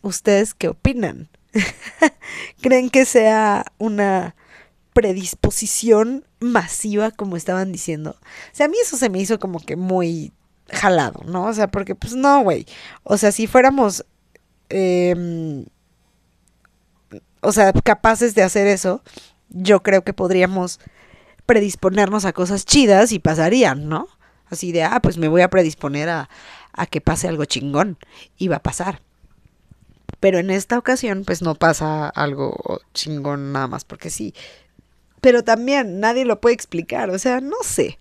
¿ustedes 0.00 0.54
qué 0.54 0.68
opinan? 0.68 1.28
¿Creen 2.62 2.88
que 2.88 3.04
sea 3.04 3.66
una 3.76 4.34
predisposición 4.94 6.24
masiva, 6.40 7.10
como 7.10 7.36
estaban 7.36 7.70
diciendo? 7.70 8.16
O 8.20 8.54
sea, 8.54 8.66
a 8.66 8.68
mí 8.70 8.76
eso 8.82 8.96
se 8.96 9.10
me 9.10 9.20
hizo 9.20 9.38
como 9.38 9.60
que 9.60 9.76
muy 9.76 10.32
jalado, 10.72 11.22
¿no? 11.26 11.44
O 11.44 11.52
sea, 11.52 11.68
porque 11.68 11.94
pues 11.94 12.14
no, 12.14 12.42
güey. 12.42 12.66
O 13.04 13.16
sea, 13.18 13.32
si 13.32 13.46
fuéramos, 13.46 14.04
em, 14.68 15.66
o 17.40 17.52
sea, 17.52 17.72
capaces 17.72 18.34
de 18.34 18.42
hacer 18.42 18.66
eso, 18.66 19.02
yo 19.50 19.82
creo 19.82 20.02
que 20.02 20.14
podríamos 20.14 20.80
predisponernos 21.46 22.24
a 22.24 22.32
cosas 22.32 22.64
chidas 22.64 23.12
y 23.12 23.18
pasarían, 23.18 23.88
¿no? 23.88 24.08
Así 24.46 24.72
de, 24.72 24.84
ah, 24.84 25.00
pues 25.02 25.18
me 25.18 25.28
voy 25.28 25.42
a 25.42 25.50
predisponer 25.50 26.08
a, 26.08 26.28
a 26.72 26.86
que 26.86 27.00
pase 27.00 27.28
algo 27.28 27.44
chingón. 27.44 27.98
Y 28.36 28.48
va 28.48 28.56
a 28.56 28.62
pasar. 28.62 29.02
Pero 30.20 30.38
en 30.38 30.50
esta 30.50 30.78
ocasión, 30.78 31.24
pues 31.24 31.42
no 31.42 31.54
pasa 31.54 32.08
algo 32.08 32.80
chingón 32.94 33.52
nada 33.52 33.66
más, 33.66 33.84
porque 33.84 34.10
sí. 34.10 34.34
Pero 35.20 35.42
también 35.42 36.00
nadie 36.00 36.24
lo 36.24 36.40
puede 36.40 36.54
explicar, 36.54 37.10
o 37.10 37.18
sea, 37.18 37.40
no 37.40 37.56
sé. 37.62 37.98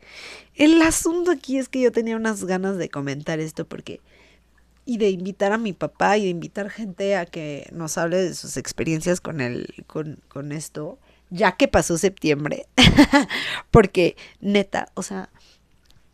El 0.61 0.79
asunto 0.83 1.31
aquí 1.31 1.57
es 1.57 1.69
que 1.69 1.81
yo 1.81 1.91
tenía 1.91 2.15
unas 2.15 2.43
ganas 2.43 2.77
de 2.77 2.87
comentar 2.87 3.39
esto 3.39 3.65
porque 3.65 3.99
y 4.85 4.99
de 4.99 5.09
invitar 5.09 5.53
a 5.53 5.57
mi 5.57 5.73
papá 5.73 6.19
y 6.19 6.25
de 6.25 6.29
invitar 6.29 6.69
gente 6.69 7.15
a 7.15 7.25
que 7.25 7.67
nos 7.71 7.97
hable 7.97 8.17
de 8.17 8.35
sus 8.35 8.57
experiencias 8.57 9.21
con 9.21 9.41
el 9.41 9.73
con, 9.87 10.19
con 10.27 10.51
esto, 10.51 10.99
ya 11.31 11.53
que 11.53 11.67
pasó 11.67 11.97
septiembre. 11.97 12.67
porque 13.71 14.15
neta, 14.39 14.89
o 14.93 15.01
sea, 15.01 15.29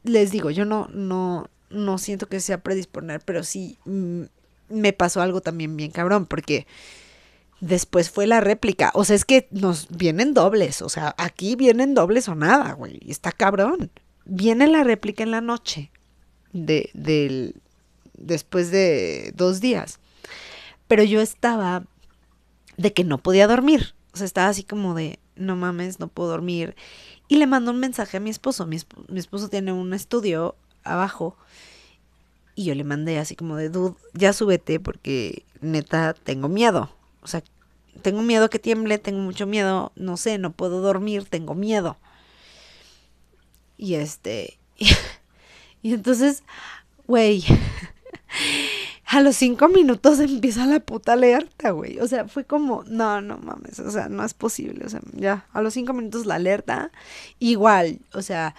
les 0.04 0.32
digo, 0.32 0.50
yo 0.50 0.64
no 0.64 0.88
no 0.94 1.50
no 1.70 1.98
siento 1.98 2.30
que 2.30 2.40
sea 2.40 2.64
predisponer, 2.64 3.20
pero 3.26 3.44
sí 3.44 3.78
me 4.70 4.94
pasó 4.94 5.22
algo 5.22 5.42
también 5.42 5.76
bien 5.76 5.92
cabrón, 5.92 6.26
porque 6.26 6.68
después 7.60 8.10
fue 8.10 8.28
la 8.28 8.40
réplica. 8.40 8.92
O 8.94 9.04
sea, 9.04 9.18
es 9.18 9.26
que 9.26 9.50
nos 9.52 9.90
vienen 9.90 10.34
dobles. 10.34 10.82
O 10.82 10.88
sea, 10.88 11.16
aquí 11.18 11.58
vienen 11.58 11.94
dobles 11.94 12.30
o 12.30 12.36
nada, 12.36 12.72
güey. 12.72 13.02
Está 13.10 13.34
cabrón. 13.34 13.92
Viene 14.30 14.68
la 14.68 14.84
réplica 14.84 15.24
en 15.24 15.32
la 15.32 15.42
noche. 15.42 15.92
De, 16.54 16.90
del, 16.94 17.56
después 18.18 18.72
de 18.72 19.32
dos 19.36 19.60
días. 19.62 20.00
Pero 20.88 21.04
yo 21.04 21.22
estaba 21.22 21.84
de 22.78 22.94
que 22.94 23.04
no 23.04 23.18
podía 23.18 23.48
dormir. 23.48 23.94
O 24.14 24.18
sea, 24.18 24.26
estaba 24.26 24.50
así 24.50 24.64
como 24.64 24.94
de, 24.94 25.20
no 25.36 25.56
mames, 25.56 26.00
no 26.00 26.08
puedo 26.08 26.30
dormir. 26.30 26.76
Y 27.28 27.38
le 27.38 27.48
mandó 27.48 27.72
un 27.72 27.80
mensaje 27.80 28.18
a 28.18 28.20
mi 28.20 28.30
esposo. 28.30 28.66
Mi, 28.66 28.78
mi 29.08 29.20
esposo 29.20 29.50
tiene 29.50 29.72
un 29.72 29.94
estudio 29.94 30.56
abajo 30.84 31.38
y 32.58 32.64
yo 32.64 32.74
le 32.74 32.84
mandé 32.84 33.20
así 33.20 33.36
como 33.36 33.56
de, 33.56 33.70
dude, 33.70 33.96
ya 34.14 34.34
súbete 34.34 34.80
porque 34.80 35.44
neta 35.62 36.16
tengo 36.16 36.50
miedo. 36.50 36.90
O 37.22 37.28
sea, 37.28 37.44
tengo 38.02 38.24
miedo 38.24 38.50
que 38.50 38.58
tiemble, 38.58 38.98
tengo 38.98 39.20
mucho 39.20 39.46
miedo, 39.46 39.92
no 39.96 40.18
sé, 40.18 40.40
no 40.40 40.52
puedo 40.52 40.82
dormir, 40.82 41.26
tengo 41.26 41.54
miedo. 41.54 41.98
Y 43.78 43.96
este, 43.96 44.60
y, 45.82 45.94
entonces, 45.94 46.44
güey, 47.06 47.44
a 49.06 49.22
los 49.22 49.36
cinco 49.36 49.70
minutos 49.70 50.20
empieza 50.20 50.66
la 50.66 50.80
puta 50.80 51.14
alerta, 51.14 51.72
güey. 51.72 52.00
O 52.00 52.08
sea, 52.08 52.28
fue 52.28 52.46
como, 52.46 52.84
no, 52.84 53.22
no 53.22 53.38
mames, 53.38 53.80
o 53.80 53.92
sea, 53.92 54.10
no 54.10 54.26
es 54.26 54.34
posible. 54.34 54.86
O 54.86 54.90
sea, 54.90 55.02
ya, 55.14 55.48
a 55.54 55.62
los 55.62 55.74
cinco 55.74 55.94
minutos 55.94 56.26
la 56.26 56.36
alerta, 56.36 56.92
igual, 57.40 58.00
o 58.14 58.22
sea, 58.22 58.56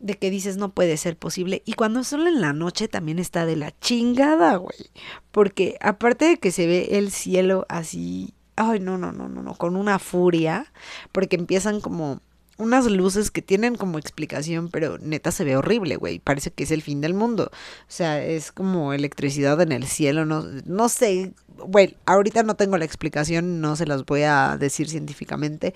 de 0.00 0.14
que 0.14 0.30
dices 0.30 0.56
no 0.56 0.70
puede 0.70 0.96
ser 0.96 1.16
posible. 1.16 1.62
Y 1.64 1.72
cuando 1.72 2.04
solo 2.04 2.28
en 2.28 2.40
la 2.40 2.52
noche 2.52 2.88
también 2.88 3.18
está 3.18 3.46
de 3.46 3.56
la 3.56 3.76
chingada, 3.80 4.56
güey. 4.56 4.90
Porque 5.30 5.76
aparte 5.80 6.26
de 6.26 6.36
que 6.38 6.52
se 6.52 6.66
ve 6.66 6.88
el 6.92 7.10
cielo 7.10 7.66
así, 7.68 8.34
ay, 8.56 8.80
no, 8.80 8.98
no, 8.98 9.12
no, 9.12 9.28
no, 9.28 9.42
no, 9.42 9.54
con 9.54 9.76
una 9.76 9.98
furia, 9.98 10.72
porque 11.12 11.36
empiezan 11.36 11.80
como 11.80 12.20
unas 12.58 12.86
luces 12.86 13.30
que 13.30 13.40
tienen 13.40 13.76
como 13.76 13.98
explicación, 13.98 14.68
pero 14.68 14.98
neta 14.98 15.32
se 15.32 15.44
ve 15.44 15.56
horrible, 15.56 15.96
güey. 15.96 16.18
Parece 16.18 16.50
que 16.50 16.64
es 16.64 16.70
el 16.70 16.82
fin 16.82 17.00
del 17.00 17.14
mundo. 17.14 17.50
O 17.52 17.86
sea, 17.86 18.22
es 18.22 18.52
como 18.52 18.92
electricidad 18.92 19.60
en 19.60 19.72
el 19.72 19.86
cielo, 19.86 20.26
no, 20.26 20.44
no 20.66 20.88
sé. 20.88 21.32
Bueno, 21.66 21.94
ahorita 22.06 22.42
no 22.42 22.56
tengo 22.56 22.76
la 22.76 22.84
explicación, 22.84 23.60
no 23.60 23.76
se 23.76 23.86
las 23.86 24.04
voy 24.04 24.22
a 24.22 24.56
decir 24.58 24.88
científicamente. 24.88 25.74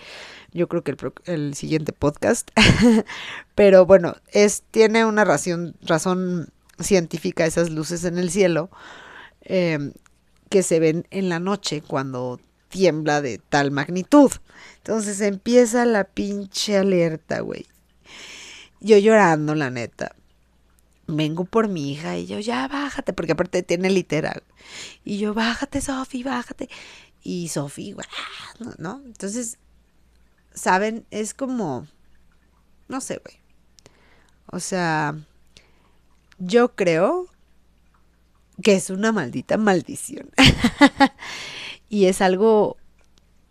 Yo 0.53 0.69
creo 0.69 0.83
que 0.83 0.91
el, 0.91 0.99
el 1.25 1.55
siguiente 1.55 1.93
podcast. 1.93 2.51
pero 3.55 3.87
bueno, 3.87 4.17
es, 4.33 4.63
tiene 4.71 5.05
una 5.05 5.25
razón, 5.25 5.77
razón 5.83 6.53
científica 6.81 7.47
esas 7.47 7.71
luces 7.71 8.05
en 8.05 8.19
el 8.19 8.31
cielo 8.31 8.71
eh, 9.43 9.93
que 10.49 10.63
se 10.63 10.81
ven 10.81 11.07
en 11.11 11.29
la 11.29 11.39
noche 11.39 11.83
cuando 11.83 12.41
tiembla 12.73 13.21
de 13.21 13.39
tal 13.39 13.71
magnitud. 13.71 14.33
Entonces 14.79 15.21
empieza 15.21 15.85
la 15.85 16.05
pinche 16.05 16.79
alerta, 16.79 17.41
güey. 17.41 17.67
Yo 18.81 18.97
llorando, 18.99 19.55
la 19.55 19.71
neta. 19.71 20.17
Vengo 21.07 21.45
por 21.45 21.69
mi 21.69 21.93
hija 21.93 22.17
y 22.17 22.27
yo, 22.27 22.41
ya 22.41 22.67
bájate, 22.67 23.13
porque 23.13 23.33
aparte 23.33 23.63
tiene 23.63 23.91
literal. 23.91 24.43
Y 25.05 25.19
yo, 25.19 25.35
bájate, 25.35 25.81
Sofi, 25.83 26.23
bájate. 26.23 26.71
Y 27.23 27.49
Sofi, 27.49 27.93
güey, 27.93 28.07
¿no? 28.79 29.03
Entonces, 29.05 29.59
¿saben? 30.55 31.07
Es 31.11 31.35
como, 31.35 31.87
no 32.89 33.01
sé, 33.03 33.21
güey. 33.23 33.39
O 34.47 34.61
sea, 34.61 35.15
yo 36.39 36.75
creo 36.75 37.29
que 38.63 38.75
es 38.75 38.89
una 38.89 39.13
maldita 39.13 39.59
maldición. 39.59 40.31
y 41.93 42.07
es 42.07 42.23
algo 42.23 42.79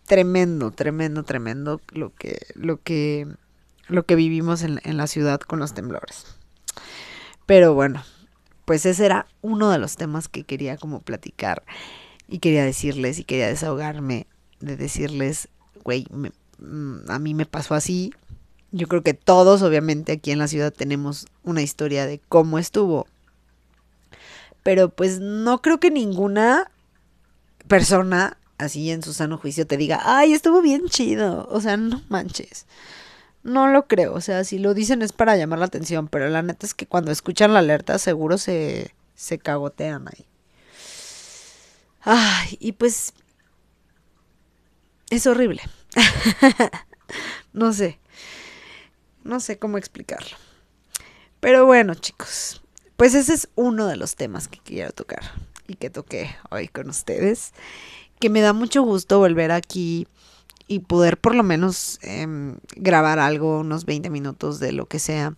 tremendo, 0.07 0.71
tremendo, 0.71 1.21
tremendo 1.21 1.79
lo 1.91 2.11
que, 2.15 2.39
lo 2.55 2.81
que, 2.81 3.27
lo 3.87 4.07
que 4.07 4.15
vivimos 4.15 4.63
en, 4.63 4.81
en 4.83 4.97
la 4.97 5.05
ciudad 5.05 5.39
con 5.39 5.59
los 5.59 5.75
temblores. 5.75 6.25
Pero 7.45 7.75
bueno, 7.75 8.03
pues 8.65 8.87
ese 8.87 9.05
era 9.05 9.27
uno 9.43 9.69
de 9.69 9.77
los 9.77 9.95
temas 9.95 10.27
que 10.27 10.43
quería 10.43 10.75
como 10.77 11.01
platicar 11.01 11.61
y 12.27 12.39
quería 12.39 12.65
decirles 12.65 13.19
y 13.19 13.25
quería 13.25 13.47
desahogarme 13.47 14.25
de 14.59 14.75
decirles, 14.75 15.47
güey, 15.83 16.07
mm, 16.57 17.11
a 17.11 17.19
mí 17.19 17.35
me 17.35 17.45
pasó 17.45 17.75
así. 17.75 18.11
Yo 18.71 18.87
creo 18.87 19.03
que 19.03 19.13
todos, 19.13 19.61
obviamente, 19.61 20.13
aquí 20.13 20.31
en 20.31 20.39
la 20.39 20.47
ciudad 20.47 20.73
tenemos 20.73 21.27
una 21.43 21.61
historia 21.61 22.07
de 22.07 22.19
cómo 22.27 22.57
estuvo. 22.57 23.05
Pero 24.63 24.89
pues 24.89 25.19
no 25.19 25.61
creo 25.61 25.79
que 25.79 25.91
ninguna 25.91 26.71
persona 27.71 28.37
así 28.57 28.91
en 28.91 29.01
su 29.01 29.13
sano 29.13 29.37
juicio 29.37 29.65
te 29.65 29.77
diga, 29.77 30.01
ay, 30.03 30.33
estuvo 30.33 30.61
bien 30.61 30.89
chido. 30.89 31.47
O 31.49 31.61
sea, 31.61 31.77
no 31.77 32.03
manches. 32.09 32.65
No 33.43 33.69
lo 33.69 33.87
creo. 33.87 34.13
O 34.13 34.19
sea, 34.19 34.43
si 34.43 34.59
lo 34.59 34.73
dicen 34.73 35.01
es 35.01 35.13
para 35.13 35.37
llamar 35.37 35.59
la 35.59 35.65
atención. 35.67 36.09
Pero 36.09 36.27
la 36.27 36.41
neta 36.41 36.65
es 36.65 36.73
que 36.73 36.85
cuando 36.85 37.11
escuchan 37.11 37.53
la 37.53 37.59
alerta 37.59 37.97
seguro 37.97 38.37
se, 38.37 38.93
se 39.15 39.39
cagotean 39.39 40.09
ahí. 40.09 40.25
Ay, 42.01 42.57
y 42.59 42.73
pues... 42.73 43.13
Es 45.09 45.25
horrible. 45.25 45.61
no 47.53 47.71
sé. 47.71 47.99
No 49.23 49.39
sé 49.39 49.59
cómo 49.59 49.77
explicarlo. 49.77 50.35
Pero 51.39 51.65
bueno, 51.65 51.95
chicos. 51.95 52.61
Pues 52.97 53.15
ese 53.15 53.33
es 53.33 53.47
uno 53.55 53.87
de 53.87 53.95
los 53.95 54.17
temas 54.17 54.49
que 54.49 54.59
quiero 54.59 54.91
tocar 54.91 55.50
y 55.71 55.75
que 55.75 55.89
toqué 55.89 56.35
hoy 56.49 56.67
con 56.67 56.89
ustedes. 56.89 57.53
Que 58.19 58.29
me 58.29 58.41
da 58.41 58.53
mucho 58.53 58.83
gusto 58.83 59.19
volver 59.19 59.51
aquí 59.51 60.07
y 60.67 60.79
poder 60.79 61.17
por 61.17 61.35
lo 61.35 61.43
menos 61.43 61.99
eh, 62.03 62.27
grabar 62.75 63.19
algo, 63.19 63.59
unos 63.59 63.85
20 63.85 64.09
minutos 64.09 64.59
de 64.59 64.71
lo 64.71 64.85
que 64.85 64.99
sea 64.99 65.35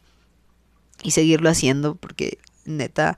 y 1.01 1.11
seguirlo 1.11 1.49
haciendo 1.49 1.95
porque 1.95 2.37
neta, 2.65 3.17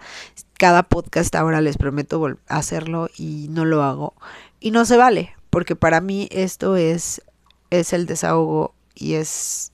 cada 0.58 0.84
podcast 0.84 1.36
ahora 1.36 1.62
les 1.62 1.78
prometo 1.78 2.38
hacerlo 2.48 3.10
y 3.18 3.48
no 3.50 3.66
lo 3.66 3.84
hago. 3.84 4.14
Y 4.60 4.72
no 4.72 4.86
se 4.86 4.98
vale, 4.98 5.36
porque 5.50 5.76
para 5.76 6.02
mí 6.02 6.28
esto 6.32 6.76
es, 6.76 7.22
es 7.70 7.94
el 7.94 8.06
desahogo 8.06 8.74
y 8.96 9.14
es, 9.14 9.72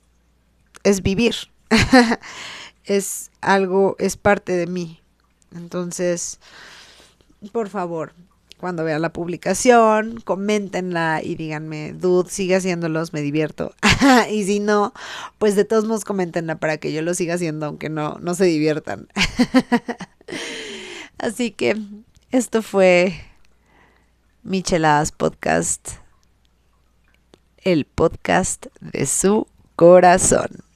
es 0.84 1.02
vivir. 1.02 1.36
es 2.86 3.32
algo, 3.42 3.96
es 4.00 4.18
parte 4.18 4.54
de 4.54 4.68
mí. 4.68 5.00
Entonces, 5.56 6.40
por 7.50 7.70
favor, 7.70 8.14
cuando 8.62 8.84
vean 8.84 9.02
la 9.02 9.12
publicación, 9.12 10.22
coméntenla 10.22 11.22
y 11.24 11.36
díganme, 11.36 11.94
dude, 11.94 12.30
sigue 12.30 12.56
haciéndolos, 12.56 13.12
me 13.12 13.22
divierto. 13.22 13.74
y 14.32 14.44
si 14.46 14.60
no, 14.60 14.94
pues 15.40 15.56
de 15.56 15.66
todos 15.66 15.86
modos 15.86 16.06
coméntenla 16.06 16.56
para 16.56 16.78
que 16.78 16.94
yo 16.94 17.02
lo 17.02 17.14
siga 17.16 17.34
haciendo, 17.34 17.66
aunque 17.66 17.90
no, 17.90 18.20
no 18.22 18.36
se 18.36 18.46
diviertan. 18.46 19.08
Así 21.18 21.52
que 21.52 21.76
esto 22.30 22.62
fue 22.62 23.26
Micheladas 24.44 25.12
Podcast, 25.12 25.94
el 27.58 27.86
podcast 27.86 28.68
de 28.80 29.06
su 29.08 29.48
corazón. 29.76 30.71